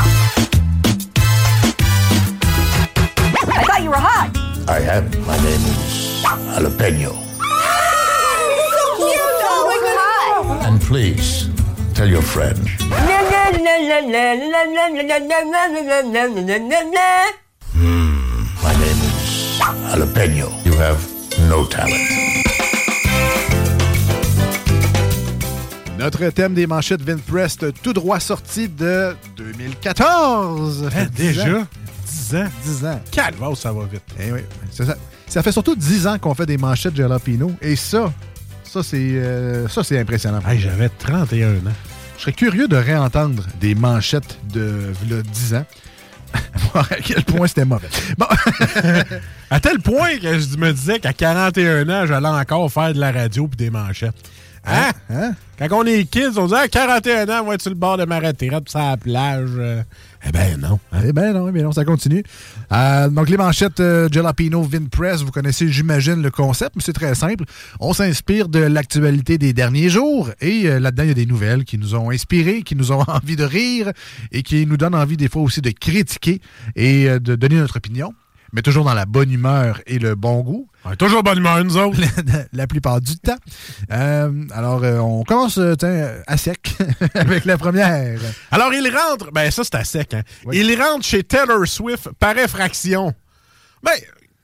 thought 3.66 3.82
you 3.82 3.88
were 3.90 3.96
hot. 3.96 4.28
I 4.68 4.80
am. 4.90 5.06
My 5.26 5.38
name 5.38 5.64
is 5.64 6.22
Jalapeno. 6.22 7.14
so 7.14 8.96
cute. 8.98 9.18
Oh 9.48 9.64
my 9.70 9.78
god. 9.80 10.42
And 10.62 10.78
please, 10.80 11.48
tell 11.94 12.08
your 12.08 12.22
friend. 12.22 12.58
My 18.62 18.72
name 18.72 19.00
is 19.04 19.60
Jalapeno. 19.60 20.64
You 20.64 20.72
have 20.74 20.98
no 21.48 21.64
talent. 21.66 21.92
Notre 25.98 26.28
thème 26.30 26.54
des 26.54 26.66
manchettes 26.66 27.02
Vinpress, 27.02 27.56
tout 27.82 27.92
droit 27.92 28.20
sorti 28.20 28.68
de 28.68 29.14
2014. 29.36 30.84
Ça 30.84 30.90
fait 30.90 30.98
Hein, 31.00 31.06
10 31.14 31.16
déjà? 31.16 31.42
ans. 31.58 31.66
10 32.06 32.34
ans? 32.36 32.48
10 32.64 32.84
ans. 32.86 33.00
Calvaire, 33.10 33.56
ça 33.56 33.72
va 33.72 33.84
vite. 33.84 34.02
Eh 34.20 34.32
oui, 34.32 34.40
c'est 34.70 34.84
ça. 34.86 34.96
Ça 35.28 35.42
fait 35.42 35.52
surtout 35.52 35.74
10 35.76 36.06
ans 36.06 36.18
qu'on 36.18 36.34
fait 36.34 36.46
des 36.46 36.58
manchettes 36.58 36.96
Jalapino. 36.96 37.52
Et 37.62 37.76
ça, 37.76 38.12
ça 38.74 38.82
c'est 38.82 38.96
euh, 38.98 39.68
ça 39.68 39.84
c'est 39.84 39.98
impressionnant. 39.98 40.40
Hey, 40.48 40.58
J'avais 40.58 40.88
31 40.88 41.48
ans. 41.50 41.60
Je 42.16 42.22
serais 42.22 42.32
curieux 42.32 42.66
de 42.66 42.76
réentendre 42.76 43.44
des 43.60 43.74
manchettes 43.76 44.38
de 44.52 44.92
v'là 45.04 45.22
10 45.22 45.54
ans. 45.54 45.64
Voir 46.72 46.86
à 46.90 46.96
quel 46.96 47.22
point 47.24 47.46
c'était 47.46 47.64
mauvais. 47.64 47.86
Bon. 48.18 48.26
À 49.50 49.60
tel 49.60 49.78
point 49.78 50.16
que 50.18 50.38
je 50.40 50.56
me 50.56 50.72
disais 50.72 50.98
qu'à 50.98 51.12
41 51.12 51.88
ans, 51.88 52.06
j'allais 52.06 52.26
encore 52.28 52.72
faire 52.72 52.92
de 52.92 52.98
la 52.98 53.12
radio 53.12 53.46
puis 53.46 53.56
des 53.56 53.70
manchettes. 53.70 54.16
Hein? 54.66 55.32
Quand 55.58 55.68
on 55.70 55.84
est 55.84 56.04
kids, 56.10 56.36
on 56.38 56.46
dit 56.46 56.54
à 56.54 56.66
41 56.66 57.28
ans, 57.28 57.42
on 57.44 57.48
va 57.48 57.54
être 57.54 57.62
sur 57.62 57.70
le 57.70 57.76
bord 57.76 57.96
de 57.96 58.04
ma 58.04 58.18
retraite, 58.18 58.68
sur 58.68 58.78
la 58.80 58.96
plage. 58.96 59.50
euh. 59.58 59.82
Eh 60.26 60.32
ben 60.32 60.58
non. 60.58 60.80
Eh 61.04 61.12
ben 61.12 61.32
non, 61.32 61.48
eh 61.48 61.52
bien 61.52 61.62
non, 61.62 61.72
ça 61.72 61.84
continue. 61.84 62.22
Euh, 62.72 63.08
donc, 63.08 63.28
les 63.28 63.36
manchettes 63.36 63.80
euh, 63.80 64.08
Jalapino 64.10 64.62
Vinpress, 64.62 65.22
vous 65.22 65.30
connaissez, 65.30 65.68
j'imagine, 65.68 66.22
le 66.22 66.30
concept, 66.30 66.76
mais 66.76 66.82
c'est 66.82 66.94
très 66.94 67.14
simple. 67.14 67.44
On 67.78 67.92
s'inspire 67.92 68.48
de 68.48 68.60
l'actualité 68.60 69.36
des 69.36 69.52
derniers 69.52 69.90
jours 69.90 70.30
et 70.40 70.66
euh, 70.66 70.80
là-dedans, 70.80 71.02
il 71.02 71.08
y 71.08 71.12
a 71.12 71.14
des 71.14 71.26
nouvelles 71.26 71.64
qui 71.64 71.76
nous 71.76 71.94
ont 71.94 72.10
inspirés, 72.10 72.62
qui 72.62 72.74
nous 72.74 72.90
ont 72.92 73.02
envie 73.06 73.36
de 73.36 73.44
rire 73.44 73.92
et 74.32 74.42
qui 74.42 74.66
nous 74.66 74.78
donnent 74.78 74.94
envie 74.94 75.16
des 75.16 75.28
fois 75.28 75.42
aussi 75.42 75.60
de 75.60 75.70
critiquer 75.70 76.40
et 76.74 77.08
euh, 77.08 77.18
de 77.18 77.34
donner 77.34 77.56
notre 77.56 77.76
opinion, 77.76 78.14
mais 78.54 78.62
toujours 78.62 78.84
dans 78.84 78.94
la 78.94 79.04
bonne 79.04 79.32
humeur 79.32 79.80
et 79.84 79.98
le 79.98 80.14
bon 80.14 80.40
goût. 80.40 80.68
toujours 80.96 81.24
bonne 81.24 81.38
humeur, 81.38 81.62
nous 81.64 81.76
autres. 81.76 81.98
la 82.52 82.66
plupart 82.68 83.00
du 83.00 83.16
temps. 83.16 83.36
Euh, 83.90 84.30
alors, 84.52 84.84
euh, 84.84 84.98
on 84.98 85.24
commence 85.24 85.58
euh, 85.58 86.22
à 86.28 86.36
sec 86.36 86.76
avec 87.14 87.46
la 87.46 87.58
première. 87.58 88.20
Alors, 88.52 88.72
il 88.72 88.88
rentre. 88.96 89.32
Ben, 89.32 89.50
ça, 89.50 89.64
c'est 89.64 89.74
à 89.74 89.82
sec, 89.82 90.14
hein. 90.14 90.22
Il 90.52 90.80
rentre 90.80 91.04
chez 91.04 91.24
Taylor 91.24 91.66
Swift 91.66 92.10
par 92.20 92.38
effraction. 92.38 93.12
Ben, 93.82 93.92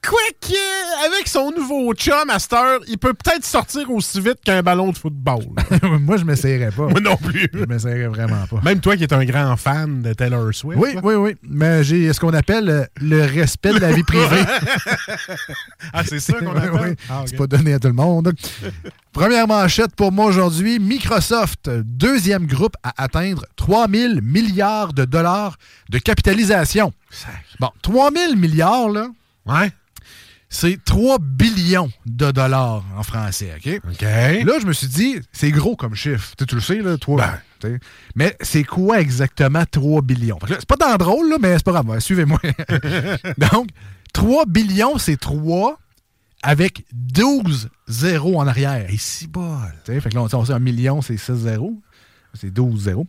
quoi 0.07 0.19
que, 0.41 1.07
avec 1.07 1.29
son 1.29 1.51
nouveau 1.51 1.93
chum 1.95 2.31
heure, 2.31 2.81
il 2.89 2.99
peut 2.99 3.13
peut-être 3.15 3.45
sortir 3.45 3.91
aussi 3.91 4.21
vite 4.21 4.39
qu'un 4.45 4.63
ballon 4.63 4.91
de 4.93 4.97
football. 4.99 5.45
Moi, 6.01 6.17
je 6.17 6.25
m'essayerais 6.25 6.71
pas. 6.71 6.89
Moi 6.89 7.01
non 7.01 7.17
plus. 7.17 7.49
Je 7.53 7.65
m'essayerais 7.65 8.09
vraiment 8.09 8.47
pas. 8.47 8.61
Même 8.63 8.81
toi 8.81 8.97
qui 8.97 9.05
es 9.05 9.13
un 9.13 9.25
grand 9.25 9.57
fan 9.57 10.03
de 10.03 10.13
Taylor 10.13 10.53
Swift. 10.55 10.81
Oui, 10.81 10.91
oui, 11.03 11.15
oui. 11.15 11.37
Mais 11.43 11.85
j'ai 11.85 12.13
ce 12.13 12.21
qu'on 12.21 12.33
appelle 12.33 12.69
euh, 12.71 12.85
le 13.01 13.25
respect 13.25 13.73
de 13.75 13.79
la 13.79 13.93
vie 13.93 14.03
privée. 14.03 14.43
ah, 15.93 16.03
c'est 16.05 16.21
ça 16.21 16.35
qu'on 16.35 16.57
appelle? 16.57 16.71
Oui, 16.91 16.97
Ah. 17.09 17.25
C'est 17.27 17.37
pas 17.37 17.47
donné 17.47 17.75
à 17.75 17.79
tout 17.79 17.89
le 17.89 17.95
monde. 17.95 18.33
Première 19.13 19.47
manchette 19.47 19.95
pour 19.97 20.13
moi 20.13 20.27
aujourd'hui. 20.27 20.79
Microsoft, 20.79 21.69
deuxième 21.69 22.47
groupe 22.47 22.75
à 22.83 22.93
atteindre 23.03 23.45
3000 23.57 24.21
milliards 24.23 24.93
de 24.93 25.05
dollars 25.05 25.57
de 25.91 25.99
capitalisation. 25.99 26.93
Bon, 27.59 27.71
3000 27.83 28.37
milliards, 28.37 28.89
là. 28.89 29.09
Ouais. 29.47 29.71
C'est 30.53 30.83
3 30.85 31.19
billions 31.21 31.91
de 32.07 32.33
dollars 32.33 32.85
en 32.97 33.05
français, 33.05 33.53
OK? 33.57 33.81
OK. 33.89 34.03
Là, 34.03 34.59
je 34.61 34.67
me 34.67 34.73
suis 34.73 34.89
dit, 34.89 35.21
c'est 35.33 35.53
gros 35.53 35.77
comme 35.77 35.95
chiffre. 35.95 36.35
Tu, 36.37 36.45
tu 36.45 36.57
le 36.57 36.61
sais, 36.61 36.83
là, 36.83 36.99
3. 36.99 37.25
Ben. 37.63 37.79
Mais 38.17 38.37
c'est 38.41 38.65
quoi 38.65 39.01
exactement 39.01 39.65
3 39.71 40.03
billions? 40.03 40.41
C'est 40.49 40.67
pas 40.67 40.77
dans 40.77 40.97
drôle, 40.97 41.31
là, 41.31 41.37
mais 41.41 41.57
c'est 41.57 41.65
pas 41.65 41.81
grave. 41.81 42.01
Suivez-moi. 42.01 42.41
Donc, 43.39 43.69
3 44.13 44.47
billions, 44.47 44.99
c'est 44.99 45.19
3 45.19 45.79
avec 46.43 46.85
12 46.93 47.69
zéros 47.87 48.41
en 48.41 48.49
arrière. 48.49 48.87
Et 48.91 48.97
si 48.97 49.29
bol. 49.29 49.73
Fait 49.85 50.01
que 50.01 50.15
là, 50.17 50.27
on 50.33 50.45
sait 50.45 50.53
un 50.53 50.59
million, 50.59 51.01
c'est 51.01 51.17
6 51.17 51.33
zéros. 51.35 51.81
C'est 52.35 52.53
12 52.53 52.83
zéros. 52.83 53.07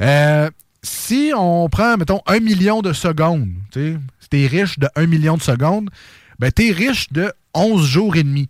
Euh, 0.00 0.48
si 0.82 1.32
on 1.34 1.68
prend, 1.68 1.96
mettons, 1.96 2.20
1 2.26 2.38
million 2.40 2.82
de 2.82 2.92
secondes, 2.92 3.48
tu 3.72 3.98
t'es 4.30 4.46
riche 4.46 4.78
de 4.78 4.88
1 4.96 5.06
million 5.06 5.36
de 5.36 5.42
secondes, 5.42 5.90
ben 6.38 6.50
t'es 6.52 6.70
riche 6.72 7.12
de 7.12 7.32
11 7.54 7.86
jours 7.86 8.16
et 8.16 8.22
demi. 8.22 8.48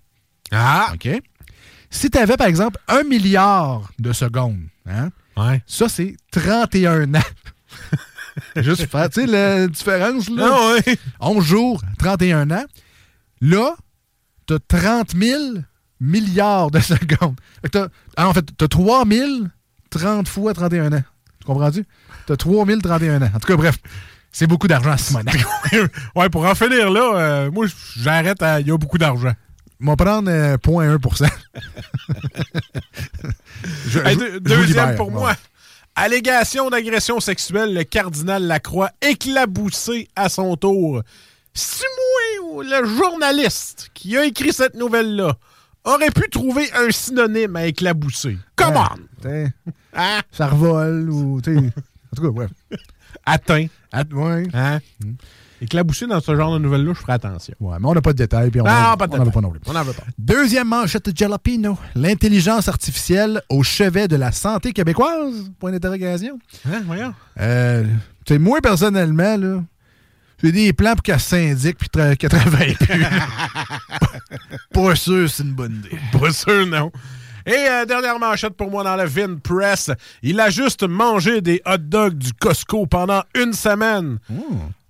Ah! 0.52 0.90
OK? 0.94 1.08
Si 1.90 2.10
tu 2.10 2.18
avais, 2.18 2.36
par 2.36 2.46
exemple, 2.48 2.78
1 2.88 3.04
milliard 3.04 3.90
de 3.98 4.12
secondes, 4.12 4.62
hein, 4.86 5.10
ça, 5.66 5.88
c'est 5.88 6.16
31 6.32 7.14
ans. 7.14 7.20
Juste 8.56 8.86
faire, 8.90 9.08
tu 9.10 9.20
sais, 9.20 9.26
la 9.26 9.66
différence, 9.68 10.28
là. 10.28 10.50
Ah 10.52 10.72
ouais. 10.86 10.96
11 11.20 11.44
jours, 11.44 11.82
31 11.98 12.50
ans. 12.50 12.64
Là, 13.40 13.76
t'as 14.46 14.58
30 14.66 15.14
000 15.16 15.40
milliards 16.00 16.70
de 16.70 16.80
secondes. 16.80 17.36
T'as- 17.70 17.88
ah, 18.16 18.28
en 18.28 18.32
fait, 18.34 18.44
t'as 18.56 18.68
3 18.68 19.04
000, 19.06 19.28
30 19.90 20.26
fois 20.28 20.52
31 20.54 20.92
ans. 20.92 21.02
Tu 21.40 21.46
comprends-tu? 21.46 21.84
T'as 22.26 22.36
3 22.36 22.66
000, 22.66 22.80
31 22.80 23.22
ans. 23.22 23.30
En 23.34 23.38
tout 23.38 23.46
cas, 23.46 23.56
bref, 23.56 23.76
c'est 24.34 24.46
beaucoup 24.46 24.66
d'argent, 24.68 24.96
Simonac. 24.98 25.36
ouais, 26.16 26.28
pour 26.28 26.44
en 26.44 26.54
finir 26.54 26.90
là, 26.90 27.12
euh, 27.14 27.50
moi, 27.50 27.66
j'arrête 27.96 28.42
à. 28.42 28.60
Il 28.60 28.66
y 28.66 28.70
a 28.70 28.76
beaucoup 28.76 28.98
d'argent. 28.98 29.32
On 29.80 29.86
va 29.86 29.96
prendre 29.96 30.30
euh, 30.30 30.56
0.1 30.56 31.28
Je- 33.88 33.98
Hey, 34.00 34.16
deuxième 34.40 34.96
pour 34.96 35.10
Bon. 35.10 35.20
moi. 35.20 35.34
Allégation 35.96 36.70
d'agression 36.70 37.20
sexuelle, 37.20 37.72
le 37.74 37.84
cardinal 37.84 38.42
Lacroix 38.44 38.90
éclaboussé 39.00 40.08
à 40.16 40.28
son 40.28 40.56
tour. 40.56 41.02
Si 41.52 41.84
moi 42.50 42.64
le 42.64 42.84
journaliste 42.86 43.90
qui 43.94 44.16
a 44.16 44.24
écrit 44.24 44.52
cette 44.52 44.74
nouvelle-là 44.74 45.36
aurait 45.84 46.10
pu 46.10 46.28
trouver 46.30 46.68
un 46.74 46.90
synonyme 46.90 47.54
à 47.56 47.66
éclabousser. 47.66 48.38
Come 48.56 48.74
Ouais, 49.24 49.52
on! 49.94 49.98
Hein? 50.00 50.20
Ça 50.32 50.48
revole 50.48 51.08
ou. 51.10 51.38
En 51.38 51.40
tout 51.40 52.22
cas, 52.22 52.28
bref. 52.30 52.50
Atteint. 53.26 53.66
ouais. 54.12 54.42
Hein? 54.52 54.78
Éclabousser 55.60 56.06
dans 56.06 56.20
ce 56.20 56.34
genre 56.36 56.52
de 56.52 56.58
nouvelles-là, 56.58 56.92
je 56.94 56.98
ferai 57.00 57.12
attention. 57.14 57.54
Ouais, 57.60 57.76
mais 57.80 57.86
on 57.88 57.94
n'a 57.94 58.02
pas 58.02 58.12
de 58.12 58.18
détails. 58.18 58.50
Puis 58.50 58.60
on 58.60 58.64
Non, 58.64 58.70
en- 58.70 58.96
pas 58.96 59.06
de 59.06 59.14
on 59.14 59.18
n'en 59.18 59.24
veut 59.24 59.30
pas 59.30 59.40
non 59.40 59.50
plus. 59.50 59.60
On 59.66 59.72
n'en 59.72 59.82
veut 59.84 59.92
pas. 59.94 60.02
Deuxième 60.18 60.68
manchette 60.68 61.08
de 61.08 61.16
Jalapino. 61.16 61.78
L'intelligence 61.94 62.68
artificielle 62.68 63.40
au 63.48 63.62
chevet 63.62 64.06
de 64.08 64.16
la 64.16 64.32
santé 64.32 64.72
québécoise? 64.72 65.50
Point 65.58 65.70
d'interrogation. 65.72 66.38
Hein, 66.66 66.82
voyons. 66.84 67.14
Euh, 67.40 67.84
tu 68.26 68.34
sais, 68.34 68.38
moi, 68.38 68.60
personnellement, 68.60 69.36
là, 69.36 69.62
J'ai 70.42 70.52
des 70.52 70.72
plans 70.74 70.92
pour 70.94 71.02
qu'elle 71.02 71.20
s'indique 71.20 71.78
puis 71.78 71.88
tra- 71.90 72.16
qu'elle 72.16 72.28
travaille 72.30 72.74
plus. 72.74 73.02
Pas 74.74 74.94
sûr, 74.96 75.30
c'est 75.30 75.42
une 75.44 75.52
bonne 75.54 75.76
idée. 75.86 75.96
Pas 76.18 76.32
sûr, 76.32 76.66
non. 76.66 76.90
Et 77.46 77.52
euh, 77.52 77.84
dernière 77.84 78.18
manchette 78.18 78.54
pour 78.54 78.70
moi 78.70 78.84
dans 78.84 78.96
le 78.96 79.04
Vin 79.04 79.36
Press. 79.36 79.90
Il 80.22 80.40
a 80.40 80.50
juste 80.50 80.82
mangé 80.82 81.40
des 81.40 81.60
hot 81.66 81.78
dogs 81.78 82.16
du 82.16 82.32
Costco 82.32 82.86
pendant 82.86 83.22
une 83.34 83.52
semaine. 83.52 84.18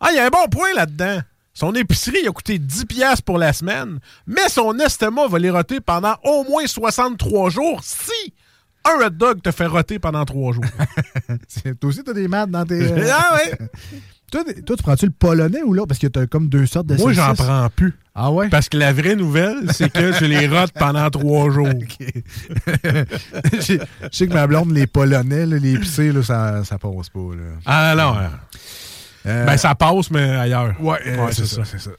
Ah, 0.01 0.09
il 0.11 0.17
y 0.17 0.19
a 0.19 0.27
un 0.27 0.31
bon 0.31 0.47
point 0.51 0.73
là-dedans. 0.75 1.21
Son 1.53 1.73
épicerie 1.75 2.27
a 2.27 2.33
coûté 2.33 2.59
10$ 2.59 2.87
piastres 2.87 3.25
pour 3.25 3.39
la 3.39 3.53
semaine, 3.53 4.01
mais 4.27 4.49
son 4.49 4.77
estomac 4.79 5.29
va 5.29 5.39
les 5.39 5.51
roter 5.51 5.81
pendant 5.81 6.17
au 6.25 6.43
moins 6.45 6.67
63 6.67 7.51
jours 7.51 7.81
si 7.85 8.35
un 8.85 9.07
hot 9.07 9.11
dog 9.11 9.41
te 9.41 9.51
fait 9.53 9.67
roter 9.67 9.99
pendant 9.99 10.25
3 10.25 10.53
jours. 10.53 10.65
Toi 11.81 11.89
aussi, 11.89 12.03
t'as 12.03 12.13
des 12.13 12.29
maths 12.29 12.51
dans 12.51 12.65
tes. 12.65 12.83
euh, 12.93 13.11
ah 13.13 13.37
ouais? 13.37 13.59
Toi, 14.67 14.77
tu 14.77 14.83
prends-tu 14.83 15.07
le 15.07 15.13
polonais 15.13 15.63
ou 15.63 15.73
là? 15.73 15.85
Parce 15.87 15.99
que 15.99 16.07
t'as 16.07 16.27
comme 16.27 16.49
deux 16.49 16.67
sortes 16.67 16.87
de 16.87 16.97
Moi, 16.97 17.13
j'en 17.13 17.35
prends 17.35 17.69
plus. 17.75 17.95
Ah 18.15 18.31
ouais? 18.31 18.49
Parce 18.49 18.69
que 18.69 18.77
la 18.77 18.93
vraie 18.93 19.17
nouvelle, 19.17 19.73
c'est 19.73 19.93
que 19.93 20.13
je 20.13 20.25
les 20.25 20.47
rote 20.47 20.73
pendant 20.79 21.09
3 21.11 21.51
jours. 21.51 21.69
Je 23.61 23.79
sais 24.13 24.27
que 24.27 24.33
ma 24.33 24.47
blonde, 24.47 24.73
les 24.73 24.87
polonais, 24.87 25.47
là, 25.47 25.57
les 25.59 25.75
épicés, 25.75 26.13
là, 26.13 26.23
ça, 26.23 26.65
ça 26.65 26.79
passe 26.79 27.09
pas. 27.09 27.19
Là. 27.19 27.43
Ah 27.67 27.95
non. 27.97 28.17
Euh, 29.27 29.47
Ben, 29.47 29.57
ça 29.57 29.75
passe, 29.75 30.11
mais 30.11 30.23
ailleurs. 30.23 30.75
Ouais, 30.81 30.99
euh, 31.07 31.29
c'est 31.33 31.47
ça, 31.47 31.63
c'est 31.65 31.81
ça. 31.81 31.91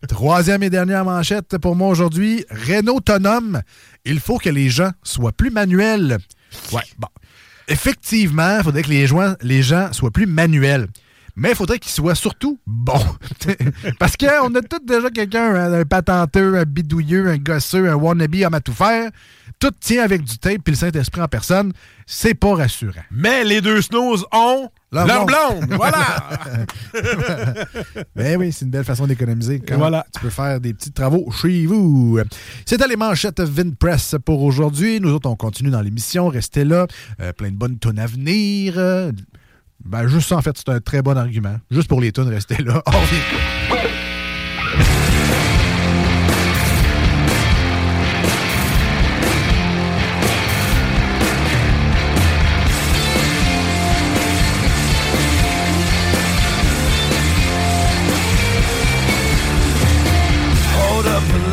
Troisième 0.08 0.62
et 0.62 0.70
dernière 0.70 1.04
manchette 1.04 1.56
pour 1.58 1.76
moi 1.76 1.88
aujourd'hui. 1.88 2.44
Renault 2.50 2.96
autonome. 2.96 3.62
Il 4.04 4.20
faut 4.20 4.38
que 4.38 4.50
les 4.50 4.68
gens 4.68 4.90
soient 5.02 5.32
plus 5.32 5.50
manuels. 5.50 6.18
Ouais, 6.72 6.82
bon. 6.98 7.08
Effectivement, 7.68 8.58
il 8.58 8.64
faudrait 8.64 8.82
que 8.82 8.90
les 8.90 9.06
gens, 9.06 9.34
les 9.40 9.62
gens 9.62 9.92
soient 9.92 10.10
plus 10.10 10.26
manuels. 10.26 10.88
Mais 11.36 11.50
il 11.50 11.56
faudrait 11.56 11.78
qu'ils 11.80 11.90
soient 11.92 12.14
surtout 12.14 12.58
bons. 12.66 13.04
Parce 13.98 14.16
qu'on 14.16 14.54
a 14.54 14.60
tous 14.62 14.84
déjà 14.84 15.10
quelqu'un, 15.10 15.54
un, 15.54 15.72
un 15.80 15.84
patenteux, 15.84 16.56
un 16.58 16.64
bidouilleux, 16.64 17.28
un 17.28 17.38
gosseux, 17.38 17.90
un 17.90 17.94
wannabe 17.94 18.34
homme 18.44 18.54
à 18.54 18.60
tout 18.60 18.72
faire. 18.72 19.10
Tout 19.58 19.70
tient 19.80 20.02
avec 20.04 20.22
du 20.22 20.38
tape 20.38 20.58
puis 20.64 20.72
le 20.72 20.76
Saint-Esprit 20.78 21.20
en 21.20 21.28
personne. 21.28 21.72
C'est 22.06 22.34
pas 22.34 22.54
rassurant. 22.54 23.02
Mais 23.10 23.44
les 23.44 23.60
deux 23.60 23.82
snooze 23.82 24.24
ont 24.32 24.68
Leur 24.92 25.06
leur, 25.06 25.26
blonde. 25.26 25.66
blonde. 25.66 25.74
Voilà. 25.76 26.28
Ben 28.16 28.38
oui, 28.38 28.52
c'est 28.52 28.64
une 28.64 28.70
belle 28.70 28.84
façon 28.84 29.06
d'économiser. 29.06 29.60
Voilà. 29.72 30.06
Tu 30.14 30.20
peux 30.20 30.30
faire 30.30 30.60
des 30.60 30.72
petits 30.74 30.92
travaux 30.92 31.30
chez 31.32 31.66
vous. 31.66 32.18
C'était 32.64 32.86
les 32.86 32.96
manchettes 32.96 33.40
Vinpress 33.40 34.16
pour 34.24 34.42
aujourd'hui. 34.42 35.00
Nous 35.00 35.10
autres, 35.10 35.28
on 35.28 35.36
continue 35.36 35.70
dans 35.70 35.80
l'émission. 35.80 36.28
Restez 36.28 36.64
là. 36.64 36.86
Euh, 37.20 37.32
plein 37.32 37.50
de 37.50 37.56
bonnes 37.56 37.78
tonnes 37.78 37.98
à 37.98 38.06
venir. 38.06 38.74
Ben, 39.84 40.08
juste 40.08 40.28
ça, 40.28 40.36
en 40.36 40.42
fait, 40.42 40.56
c'est 40.56 40.70
un 40.70 40.80
très 40.80 41.02
bon 41.02 41.16
argument. 41.16 41.56
Juste 41.70 41.88
pour 41.88 42.00
les 42.00 42.12
tonnes, 42.12 42.28
restez 42.28 42.62
là. 42.62 42.82
On 42.92 42.92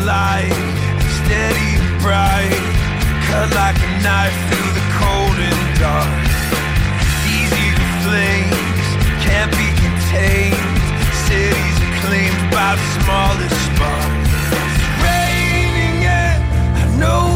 light, 0.05 0.51
steady 1.23 1.77
bright. 2.01 2.51
Cut 3.27 3.49
like 3.55 3.77
a 3.77 4.03
knife 4.03 4.37
through 4.49 4.71
the 4.73 4.85
cold 4.99 5.37
and 5.37 5.79
dark. 5.79 6.30
Smallest 13.11 13.59
spark. 13.67 14.11
It's 14.55 14.83
raining 15.03 15.97
and 16.23 16.41
I 16.79 16.85
know 16.99 17.30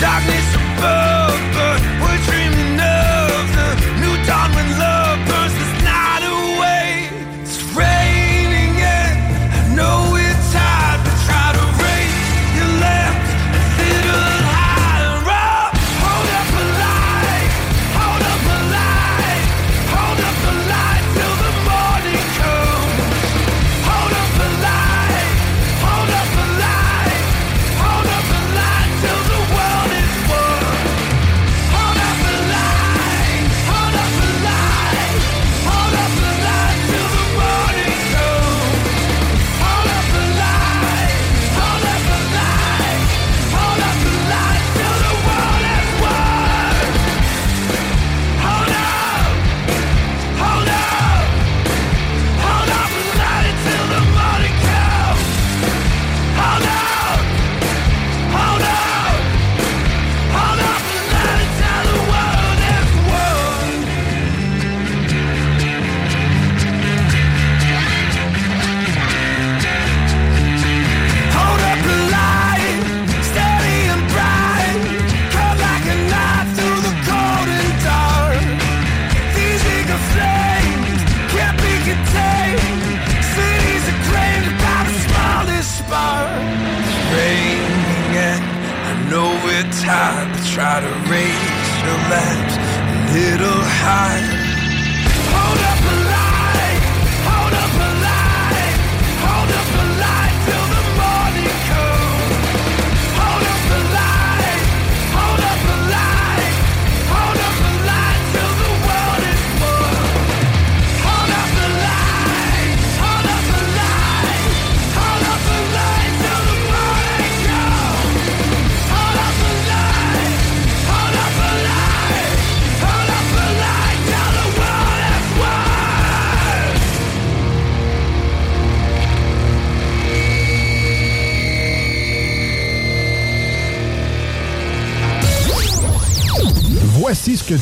Darkness 0.00 0.29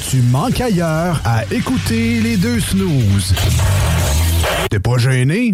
tu 0.08 0.22
manques 0.22 0.62
ailleurs 0.62 1.20
à 1.26 1.44
écouter 1.52 2.20
les 2.20 2.38
deux 2.38 2.60
snooze. 2.60 3.34
T'es 4.70 4.78
pas 4.78 4.96
gêné? 4.96 5.52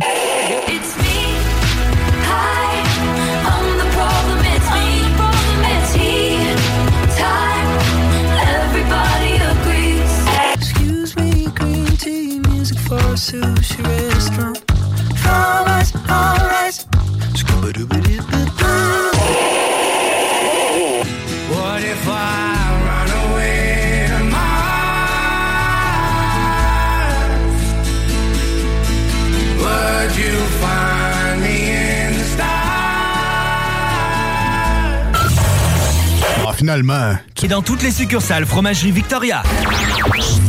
finalement. 36.74 37.16
Et 37.42 37.48
dans 37.48 37.62
toutes 37.62 37.82
les 37.82 37.90
succursales 37.90 38.46
Fromagerie 38.46 38.90
Victoria. 38.90 39.42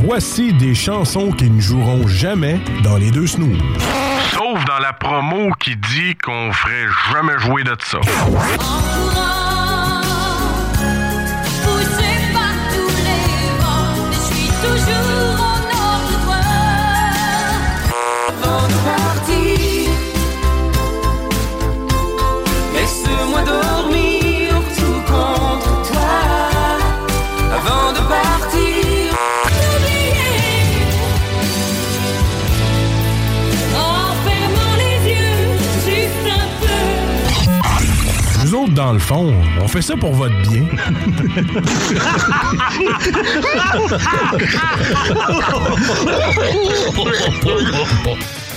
Voici 0.05 0.53
des 0.53 0.73
chansons 0.73 1.31
qui 1.31 1.49
ne 1.49 1.59
joueront 1.59 2.07
jamais 2.07 2.59
dans 2.83 2.97
les 2.97 3.11
deux 3.11 3.27
snooze. 3.27 3.59
Sauf 4.31 4.63
dans 4.65 4.79
la 4.79 4.93
promo 4.93 5.51
qui 5.59 5.75
dit 5.75 6.15
qu'on 6.23 6.51
ferait 6.51 6.87
jamais 7.11 7.37
jouer 7.39 7.63
de 7.63 7.75
ça. 7.83 7.99
le 38.95 38.99
fond, 38.99 39.33
on 39.61 39.67
fait 39.67 39.81
ça 39.81 39.97
pour 39.97 40.13
votre 40.13 40.41
bien. 40.43 40.63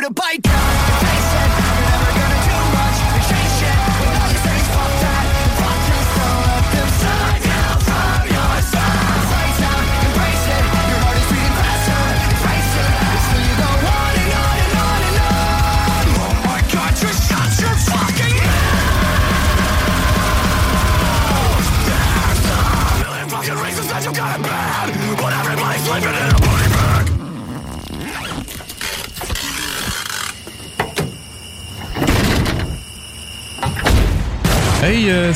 you 0.00 0.08
to 0.08 0.14
bite. 0.14 0.59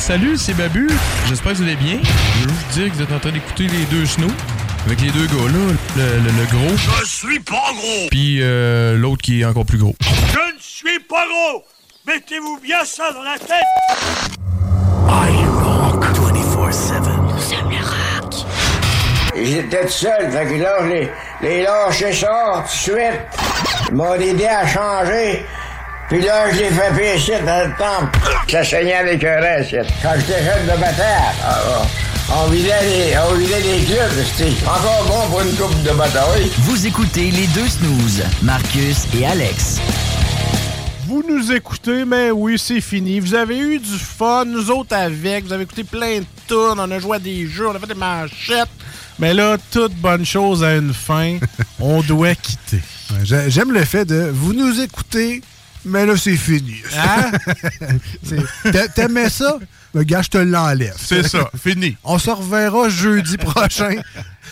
salut, 0.05 0.37
c'est 0.37 0.53
Babu. 0.53 0.87
J'espère 1.27 1.53
que 1.53 1.57
vous 1.57 1.63
allez 1.63 1.75
bien. 1.77 1.97
Je 2.03 2.47
veux 2.47 2.53
juste 2.53 2.67
dire 2.73 2.91
que 2.91 2.95
vous 2.95 3.01
êtes 3.01 3.11
en 3.11 3.17
train 3.17 3.31
d'écouter 3.31 3.63
les 3.63 3.85
deux 3.85 4.05
snows. 4.05 4.27
Avec 4.85 5.01
les 5.01 5.09
deux 5.09 5.25
gars 5.25 5.51
là, 5.51 5.73
le, 5.97 6.03
le, 6.19 6.45
gros. 6.45 6.77
Je 6.99 7.05
suis 7.05 7.39
pas 7.39 7.71
gros! 7.73 8.07
Puis 8.11 8.37
euh, 8.39 8.95
l'autre 8.97 9.23
qui 9.23 9.41
est 9.41 9.45
encore 9.45 9.65
plus 9.65 9.79
gros. 9.79 9.95
Je 10.01 10.53
ne 10.55 10.59
suis 10.59 10.99
pas 10.99 11.25
gros! 11.27 11.63
Mettez-vous 12.05 12.59
bien 12.61 12.85
ça 12.85 13.11
dans 13.13 13.23
la 13.23 13.39
tête! 13.39 13.63
I 15.07 15.43
rock 15.63 16.05
24-7. 16.05 17.01
Nous 17.23 17.41
sommes 17.41 17.71
le 17.71 17.77
rock. 17.77 18.33
J'étais 19.35 19.85
tout 19.85 19.91
seul, 19.91 20.31
fait 20.31 20.45
que 20.45 20.61
là, 20.61 20.75
je 20.81 20.87
les, 20.87 21.09
les 21.41 21.65
ça 22.13 22.63
tout 22.63 22.63
de 22.63 22.67
suite. 22.67 23.21
Ils 23.89 23.95
m'ont 23.95 24.13
aidé 24.13 24.45
à 24.45 24.67
changer. 24.67 25.43
Puis 26.09 26.21
là, 26.21 26.51
je 26.51 26.59
l'ai 26.59 26.69
fait 26.69 26.95
pécher 26.95 27.39
dans 27.39 27.67
le 27.67 27.73
temple. 27.75 28.34
Ça 28.55 28.63
saignait 28.63 28.93
avec 28.93 29.21
un 29.21 29.41
reste. 29.41 29.75
Quand 30.01 30.13
j'étais 30.15 30.41
jeune 30.41 30.63
de 30.63 30.79
bataille, 30.79 31.35
ah, 31.43 31.81
on 32.37 32.49
vidait 32.49 32.69
les, 32.83 33.17
on 33.17 33.33
vidait 33.35 33.59
les 33.59 33.83
clubs. 33.83 34.25
C'était 34.33 34.53
encore 34.63 35.03
bon 35.09 35.29
pour 35.29 35.41
une 35.41 35.53
coupe 35.57 35.83
de 35.83 35.91
bataille. 35.91 36.49
Vous 36.59 36.87
écoutez 36.87 37.31
les 37.31 37.47
deux 37.47 37.67
snooze, 37.67 38.23
Marcus 38.43 39.07
et 39.13 39.25
Alex. 39.25 39.81
Vous 41.05 41.21
nous 41.27 41.51
écoutez, 41.51 42.05
mais 42.05 42.31
oui, 42.31 42.57
c'est 42.57 42.79
fini. 42.79 43.19
Vous 43.19 43.35
avez 43.35 43.57
eu 43.57 43.77
du 43.77 43.99
fun, 43.99 44.45
nous 44.45 44.71
autres 44.71 44.95
avec. 44.95 45.43
Vous 45.43 45.51
avez 45.51 45.63
écouté 45.63 45.83
plein 45.83 46.19
de 46.19 46.25
tunes, 46.47 46.79
on 46.79 46.91
a 46.91 46.99
joué 46.99 47.17
à 47.17 47.19
des 47.19 47.47
jeux, 47.47 47.67
on 47.67 47.75
a 47.75 47.79
fait 47.79 47.87
des 47.87 47.93
manchettes. 47.93 48.69
Mais 49.19 49.33
là, 49.33 49.57
toute 49.69 49.95
bonne 49.95 50.25
chose 50.25 50.63
a 50.63 50.77
une 50.77 50.93
fin. 50.93 51.39
on 51.81 52.01
doit 52.03 52.35
quitter. 52.35 52.79
J'aime 53.21 53.73
le 53.73 53.83
fait 53.83 54.05
de 54.05 54.29
vous 54.33 54.53
nous 54.53 54.79
écoutez, 54.79 55.41
mais 55.85 56.05
là, 56.05 56.17
c'est 56.17 56.35
fini. 56.35 56.81
Hein? 56.97 57.31
T'aimais 58.95 59.29
ça? 59.29 59.59
Le 59.93 60.03
gars, 60.03 60.21
je 60.21 60.29
te 60.29 60.37
l'enlève. 60.37 60.95
C'est 60.97 61.27
ça, 61.27 61.49
fini. 61.61 61.95
On 62.03 62.19
se 62.19 62.29
reverra 62.29 62.89
jeudi 62.89 63.37
prochain. 63.37 63.95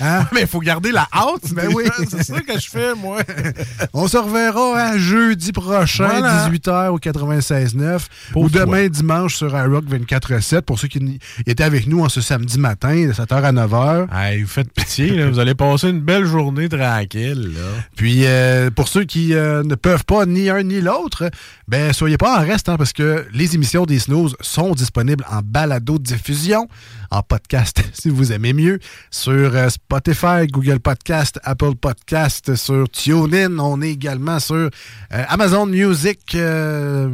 Hein? 0.01 0.25
Mais 0.33 0.41
il 0.41 0.47
faut 0.47 0.59
garder 0.59 0.91
la 0.91 1.07
hâte. 1.13 1.53
Ben 1.53 1.69
oui. 1.73 1.85
C'est 2.09 2.23
ça 2.23 2.41
que 2.41 2.59
je 2.59 2.69
fais, 2.69 2.93
moi. 2.95 3.19
On 3.93 4.07
se 4.07 4.17
reverra 4.17 4.81
hein, 4.81 4.97
jeudi 4.97 5.51
prochain, 5.51 6.07
Voilà. 6.07 6.49
18h 6.49 6.89
au 6.89 6.99
96.9 6.99 7.99
ou 8.35 8.49
demain 8.49 8.87
dimanche 8.87 9.35
sur 9.35 9.49
iRock 9.57 9.85
24.7 9.85 10.61
pour 10.61 10.79
ceux 10.79 10.87
qui 10.87 11.19
étaient 11.45 11.63
avec 11.63 11.87
nous 11.87 12.03
en 12.03 12.09
ce 12.09 12.21
samedi 12.21 12.59
matin 12.59 13.07
de 13.07 13.13
7h 13.13 13.43
à 13.43 13.51
9h. 13.51 14.07
Hey, 14.13 14.41
vous 14.41 14.49
faites 14.49 14.71
pitié, 14.71 15.09
là. 15.11 15.29
vous 15.29 15.39
allez 15.39 15.55
passer 15.55 15.89
une 15.89 16.01
belle 16.01 16.25
journée 16.25 16.69
tranquille. 16.69 17.53
Là. 17.55 17.61
Puis 17.95 18.25
euh, 18.25 18.69
pour 18.69 18.87
ceux 18.87 19.03
qui 19.03 19.33
euh, 19.33 19.63
ne 19.63 19.75
peuvent 19.75 20.05
pas 20.05 20.25
ni 20.25 20.49
un 20.49 20.63
ni 20.63 20.81
l'autre, 20.81 21.29
ben 21.67 21.93
soyez 21.93 22.17
pas 22.17 22.39
en 22.39 22.41
reste 22.41 22.69
hein, 22.69 22.77
parce 22.77 22.93
que 22.93 23.25
les 23.33 23.55
émissions 23.55 23.85
des 23.85 23.99
Snooze 23.99 24.35
sont 24.41 24.73
disponibles 24.73 25.25
en 25.29 25.41
balado 25.43 25.97
diffusion, 25.99 26.67
en 27.11 27.21
podcast 27.21 27.83
si 27.93 28.09
vous 28.09 28.31
aimez 28.31 28.53
mieux, 28.53 28.79
sur 29.11 29.33
euh, 29.55 29.69
Spotify, 29.87 30.47
Google 30.47 30.79
Podcast, 30.79 31.39
Apple 31.43 31.75
Podcast, 31.79 32.55
sur 32.55 32.89
TuneIn. 32.89 33.59
On 33.59 33.81
est 33.81 33.91
également 33.91 34.39
sur 34.39 34.55
euh, 34.55 34.69
Amazon 35.09 35.65
Music. 35.67 36.33
euh, 36.35 37.09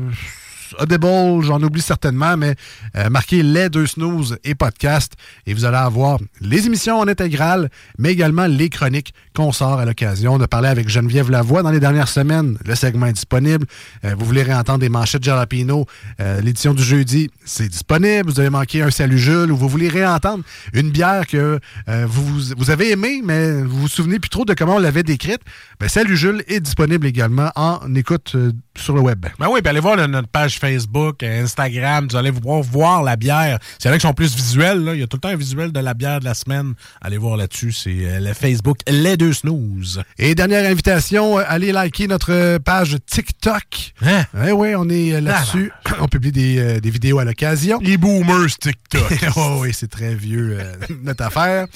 Audible, 0.80 1.44
j'en 1.44 1.62
oublie 1.62 1.82
certainement, 1.82 2.38
mais 2.38 2.56
euh, 2.96 3.10
marquez 3.10 3.44
les 3.44 3.70
deux 3.70 3.88
snooze 3.88 4.38
et 4.44 4.56
podcast 4.56 5.14
et 5.46 5.54
vous 5.54 5.66
allez 5.66 5.78
avoir 5.78 6.20
les 6.41 6.68
émissions 6.68 7.00
en 7.00 7.08
intégrale, 7.08 7.70
mais 7.98 8.12
également 8.12 8.46
les 8.46 8.70
chroniques 8.70 9.14
qu'on 9.36 9.52
sort 9.52 9.80
à 9.80 9.86
l'occasion 9.86 10.38
de 10.38 10.46
parler 10.46 10.68
avec 10.70 10.90
Geneviève 10.90 11.32
Lavoie 11.32 11.64
dans 11.64 11.72
les 11.72 11.80
dernières 11.80 12.08
semaines. 12.08 12.58
Le 12.66 12.76
segment 12.76 13.08
est 13.08 13.14
disponible. 13.14 13.66
Euh, 14.04 14.16
vous 14.18 14.26
voulez 14.26 14.44
réentendre 14.44 14.80
des 14.80 14.90
manchettes 14.90 15.24
Jalapino, 15.24 15.86
euh, 16.20 16.41
l'édition 16.41 16.74
du 16.74 16.84
jeudi, 16.84 17.30
c'est 17.46 17.70
disponible. 17.70 18.30
Vous 18.30 18.40
avez 18.40 18.50
manqué 18.50 18.82
un 18.82 18.91
Salut 18.91 19.20
Jules 19.20 19.52
ou 19.52 19.58
vous 19.58 19.70
voulez 19.70 19.90
réentendre 19.90 20.44
une 20.74 20.90
bière 20.90 21.28
que 21.28 21.60
euh, 21.88 22.06
vous, 22.08 22.70
avez 22.70 22.91
aimée, 22.91 23.22
mais 23.24 23.62
vous 23.62 23.82
vous 23.82 23.88
souvenez 23.88 24.20
plus 24.20 24.30
trop 24.30 24.46
de 24.46 24.54
comment 24.54 24.76
on 24.76 24.80
l'avait 24.80 25.04
décrite. 25.04 25.41
Ben, 25.80 25.88
Salut 25.88 26.18
Jules 26.18 26.44
est 26.48 26.60
disponible 26.60 27.08
également 27.08 27.52
en 27.56 27.96
écoute 27.96 28.36
sur 28.82 28.96
le 28.96 29.02
web. 29.02 29.26
Ben 29.38 29.48
oui, 29.50 29.62
puis 29.62 29.70
allez 29.70 29.80
voir 29.80 29.96
là, 29.96 30.08
notre 30.08 30.28
page 30.28 30.60
Facebook, 30.60 31.24
euh, 31.24 31.44
Instagram, 31.44 32.08
vous 32.10 32.16
allez 32.16 32.32
pouvoir 32.32 32.62
voir 32.62 33.04
la 33.04 33.16
bière. 33.16 33.60
C'est 33.78 33.90
vrai 33.90 33.98
qu'ils 33.98 34.08
sont 34.08 34.14
plus 34.14 34.36
visuels, 34.36 34.84
là. 34.84 34.94
il 34.94 35.00
y 35.00 35.04
a 35.04 35.08
tout 35.08 35.18
le 35.18 35.22
temps 35.22 35.30
un 35.30 35.36
visuel 35.36 35.72
de 35.72 35.80
la 35.80 35.94
bière 35.94 36.20
de 36.20 36.26
la 36.26 36.34
semaine. 36.34 36.74
Allez 37.02 37.18
voir 37.18 37.38
là-dessus, 37.38 37.72
c'est 37.72 37.90
euh, 37.90 38.20
le 38.20 38.34
Facebook 38.34 38.80
Les 38.88 39.18
Deux 39.18 39.34
Snooze. 39.34 40.02
Et 40.18 40.36
dernière 40.36 40.70
invitation, 40.70 41.40
euh, 41.40 41.44
allez 41.48 41.72
liker 41.72 42.08
notre 42.08 42.58
page 42.60 42.98
TikTok. 43.06 43.94
Hein? 44.02 44.26
Oui, 44.34 44.52
oui, 44.52 44.76
on 44.76 44.90
est 44.90 45.22
là-dessus. 45.22 45.72
on 46.00 46.08
publie 46.08 46.32
des, 46.32 46.82
des 46.82 46.90
vidéos 46.90 47.20
à 47.20 47.26
l'occasion. 47.26 47.80
Les 47.82 47.98
boomers 47.98 48.58
TikTok. 48.60 49.14
oh, 49.36 49.58
oui, 49.62 49.72
c'est 49.74 49.90
très 49.90 50.16
vieux, 50.16 50.58
notre 51.04 51.24
affaire. 51.24 51.68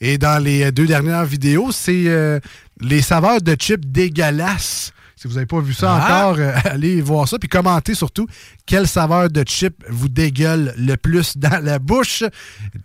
Et 0.00 0.18
dans 0.18 0.42
les 0.42 0.70
deux 0.72 0.86
dernières 0.86 1.24
vidéos, 1.24 1.72
c'est 1.72 2.04
euh, 2.06 2.38
les 2.80 3.02
saveurs 3.02 3.40
de 3.40 3.54
chips 3.54 3.84
dégueulasses. 3.86 4.92
Si 5.18 5.26
vous 5.28 5.34
n'avez 5.34 5.46
pas 5.46 5.60
vu 5.60 5.72
ça 5.72 5.96
Ah! 5.98 6.26
encore, 6.28 6.38
euh, 6.40 6.52
allez 6.64 7.00
voir 7.00 7.26
ça. 7.26 7.38
Puis 7.38 7.48
commentez 7.48 7.94
surtout 7.94 8.26
quelle 8.66 8.86
saveur 8.86 9.30
de 9.30 9.42
chip 9.46 9.82
vous 9.88 10.08
dégueule 10.08 10.74
le 10.76 10.96
plus 10.96 11.36
dans 11.38 11.62
la 11.64 11.78
bouche. 11.78 12.22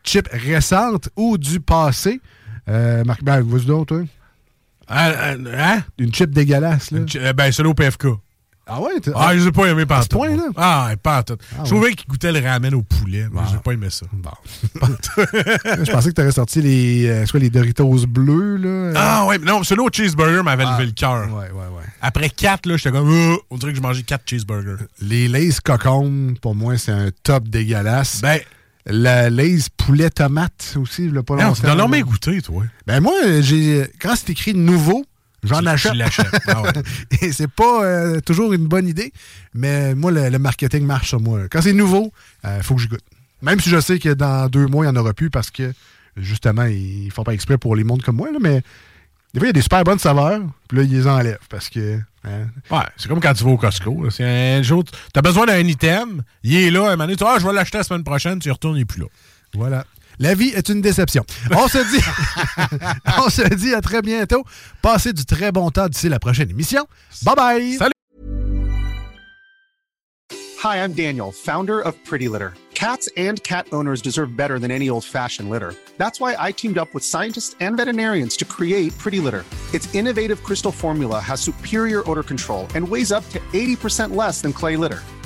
Chip 0.03 0.29
récente 0.31 1.09
ou 1.17 1.37
du 1.37 1.59
passé. 1.59 2.21
Euh, 2.69 3.03
Marc, 3.03 3.21
ben, 3.23 3.41
vas-y 3.41 3.65
donc, 3.65 3.87
toi. 3.87 4.01
hein? 4.87 5.83
Une 5.97 6.13
chip 6.13 6.31
dégueulasse, 6.31 6.91
là. 6.91 7.01
Euh, 7.15 7.33
Ben, 7.33 7.51
c'est 7.51 7.63
au 7.65 7.73
PFK. 7.73 8.07
Ah 8.73 8.79
ouais? 8.81 8.91
Ah, 9.15 9.31
je 9.33 9.39
les 9.39 9.47
ai 9.47 9.51
pas 9.51 9.65
aimé 9.67 9.85
par 9.85 10.01
ce 10.03 10.07
point-là? 10.07 10.43
Ah, 10.55 10.87
ouais, 10.89 10.95
pas 10.95 11.23
tout. 11.23 11.35
Ah, 11.57 11.63
je 11.65 11.69
trouvais 11.71 11.93
qu'il 11.93 12.07
goûtait 12.07 12.31
le 12.31 12.39
ramen 12.39 12.73
au 12.73 12.81
poulet, 12.83 13.27
mais 13.31 13.41
Bon. 13.41 13.47
j'ai 13.51 13.57
pas 13.57 13.71
aimé 13.73 13.87
ça. 13.89 14.05
Je 14.75 15.91
pensais 15.91 16.09
que 16.09 16.15
tu 16.15 16.21
aurais 16.21 16.31
sorti 16.31 16.61
les, 16.61 17.07
euh, 17.07 17.25
soit 17.25 17.39
les 17.39 17.49
Doritos 17.49 18.05
bleus, 18.07 18.57
là. 18.57 18.93
Ah 18.95 19.25
ouais, 19.27 19.37
non, 19.39 19.63
celui 19.63 19.81
au 19.81 19.89
cheeseburger 19.91 20.43
m'avait 20.43 20.63
Ah. 20.65 20.73
levé 20.77 20.85
le 20.85 20.91
cœur. 20.93 21.27
Ouais, 21.33 21.45
ouais, 21.51 21.51
ouais. 21.51 21.83
Après 22.01 22.29
quatre, 22.29 22.65
là, 22.65 22.77
j'étais 22.77 22.91
comme, 22.91 23.09
Euh, 23.11 23.35
on 23.49 23.57
dirait 23.57 23.71
que 23.71 23.77
je 23.77 23.83
mangeais 23.83 24.03
quatre 24.03 24.23
cheeseburgers. 24.25 24.85
Les 25.01 25.27
Lays 25.27 25.51
cocon, 25.63 26.33
pour 26.41 26.55
moi, 26.55 26.77
c'est 26.77 26.91
un 26.91 27.09
top 27.23 27.47
dégueulasse. 27.49 28.21
Ben, 28.21 28.39
la 28.85 29.29
Lays 29.29 29.59
poulet 29.77 30.09
tomate 30.09 30.75
aussi, 30.79 31.07
le 31.07 31.23
pas 31.23 31.35
non, 31.35 31.43
longtemps. 31.43 31.55
tu 31.61 31.65
n'as 31.65 31.77
jamais 31.77 32.01
goûté, 32.01 32.41
toi. 32.41 32.63
Ben 32.87 32.99
moi, 33.01 33.13
j'ai 33.41 33.85
quand 34.01 34.13
c'est 34.15 34.29
écrit 34.31 34.53
nouveau, 34.53 35.05
j'en 35.43 35.59
Tu- 35.61 35.67
achète. 35.67 35.93
tu. 35.93 36.21
Ah 36.47 36.61
ouais. 36.61 36.71
Et 37.21 37.31
c'est 37.31 37.49
pas 37.49 37.83
euh, 37.83 38.19
toujours 38.21 38.53
une 38.53 38.67
bonne 38.67 38.87
idée, 38.87 39.11
mais 39.53 39.95
moi, 39.95 40.11
le, 40.11 40.29
le 40.29 40.39
marketing 40.39 40.85
marche 40.85 41.09
sur 41.09 41.19
moi. 41.19 41.41
Quand 41.49 41.61
c'est 41.61 41.73
nouveau, 41.73 42.11
il 42.43 42.63
faut 42.63 42.75
que 42.75 42.81
je 42.81 42.87
goûte. 42.89 43.03
Même 43.41 43.59
si 43.59 43.69
je 43.69 43.79
sais 43.79 43.97
que 43.99 44.09
dans 44.09 44.47
deux 44.49 44.67
mois, 44.67 44.85
il 44.85 44.91
n'y 44.91 44.97
en 44.97 45.01
aura 45.01 45.13
plus 45.13 45.29
parce 45.31 45.49
que, 45.49 45.73
justement, 46.17 46.65
ils 46.65 47.09
font 47.11 47.23
pas 47.23 47.33
exprès 47.33 47.57
pour 47.57 47.75
les 47.75 47.83
mondes 47.83 48.03
comme 48.03 48.17
moi, 48.17 48.31
là, 48.31 48.37
mais 48.39 48.61
des 49.33 49.39
fois, 49.39 49.47
il 49.47 49.49
y 49.49 49.49
a 49.49 49.53
des 49.53 49.61
super 49.61 49.83
bonnes 49.83 49.97
saveurs, 49.99 50.41
puis 50.67 50.77
là, 50.77 50.83
ils 50.83 50.91
les 50.91 51.07
enlèvent 51.07 51.39
parce 51.49 51.69
que... 51.69 51.97
hein, 52.25 52.45
Ouais, 52.69 52.83
c'est 52.97 53.07
comme 53.07 53.19
quand 53.21 53.33
tu 53.33 53.43
vas 53.43 53.49
au 53.51 53.57
Costco. 53.57 54.09
C'est 54.11 54.25
un 54.25 54.61
jour, 54.61 54.83
t'as 55.13 55.21
besoin 55.21 55.45
d'un 55.47 55.57
item, 55.59 56.21
il 56.43 56.53
est 56.55 56.69
là, 56.69 56.81
un 56.81 56.83
moment 56.91 57.05
donné, 57.05 57.15
tu 57.15 57.23
dis, 57.23 57.29
ah, 57.33 57.37
je 57.39 57.47
vais 57.47 57.53
l'acheter 57.53 57.77
la 57.79 57.83
semaine 57.83 58.03
prochaine, 58.03 58.37
tu 58.39 58.49
y 58.49 58.51
retournes, 58.51 58.75
il 58.77 58.81
est 58.81 58.85
plus 58.85 58.99
là. 59.01 59.07
Voilà. 59.53 59.85
La 60.21 60.35
vie 60.35 60.49
est 60.49 60.69
une 60.69 60.81
déception. 60.81 61.25
On 61.49 61.67
se 61.67 61.79
dit, 61.79 62.03
on 63.17 63.27
se 63.27 63.41
dit 63.55 63.73
à 63.73 63.81
très 63.81 64.03
bientôt. 64.03 64.43
Passez 64.83 65.13
du 65.13 65.25
très 65.25 65.51
bon 65.51 65.71
temps 65.71 65.89
d'ici 65.89 66.09
la 66.09 66.19
prochaine 66.19 66.47
émission. 66.51 66.85
Bye 67.23 67.35
bye. 67.35 67.73
Salut. 67.73 67.93
Hi, 70.63 70.83
I'm 70.83 70.93
Daniel, 70.93 71.31
founder 71.31 71.81
of 71.81 71.95
Pretty 72.05 72.27
Litter. 72.27 72.53
Cats 72.75 73.09
and 73.17 73.41
cat 73.41 73.65
owners 73.71 73.99
deserve 73.99 74.35
better 74.37 74.59
than 74.59 74.69
any 74.69 74.91
old 74.91 75.03
fashioned 75.03 75.49
litter. 75.49 75.73
That's 75.97 76.19
why 76.19 76.35
I 76.37 76.51
teamed 76.51 76.77
up 76.77 76.93
with 76.93 77.03
scientists 77.03 77.55
and 77.59 77.75
veterinarians 77.75 78.37
to 78.37 78.45
create 78.45 78.95
Pretty 78.99 79.19
Litter. 79.19 79.43
Its 79.73 79.89
innovative 79.95 80.43
crystal 80.43 80.71
formula 80.71 81.19
has 81.19 81.41
superior 81.41 82.07
odor 82.07 82.23
control 82.23 82.67
and 82.75 82.87
weighs 82.87 83.11
up 83.11 83.27
to 83.29 83.39
80% 83.53 84.15
less 84.15 84.39
than 84.41 84.53
clay 84.53 84.77
litter. 84.77 84.99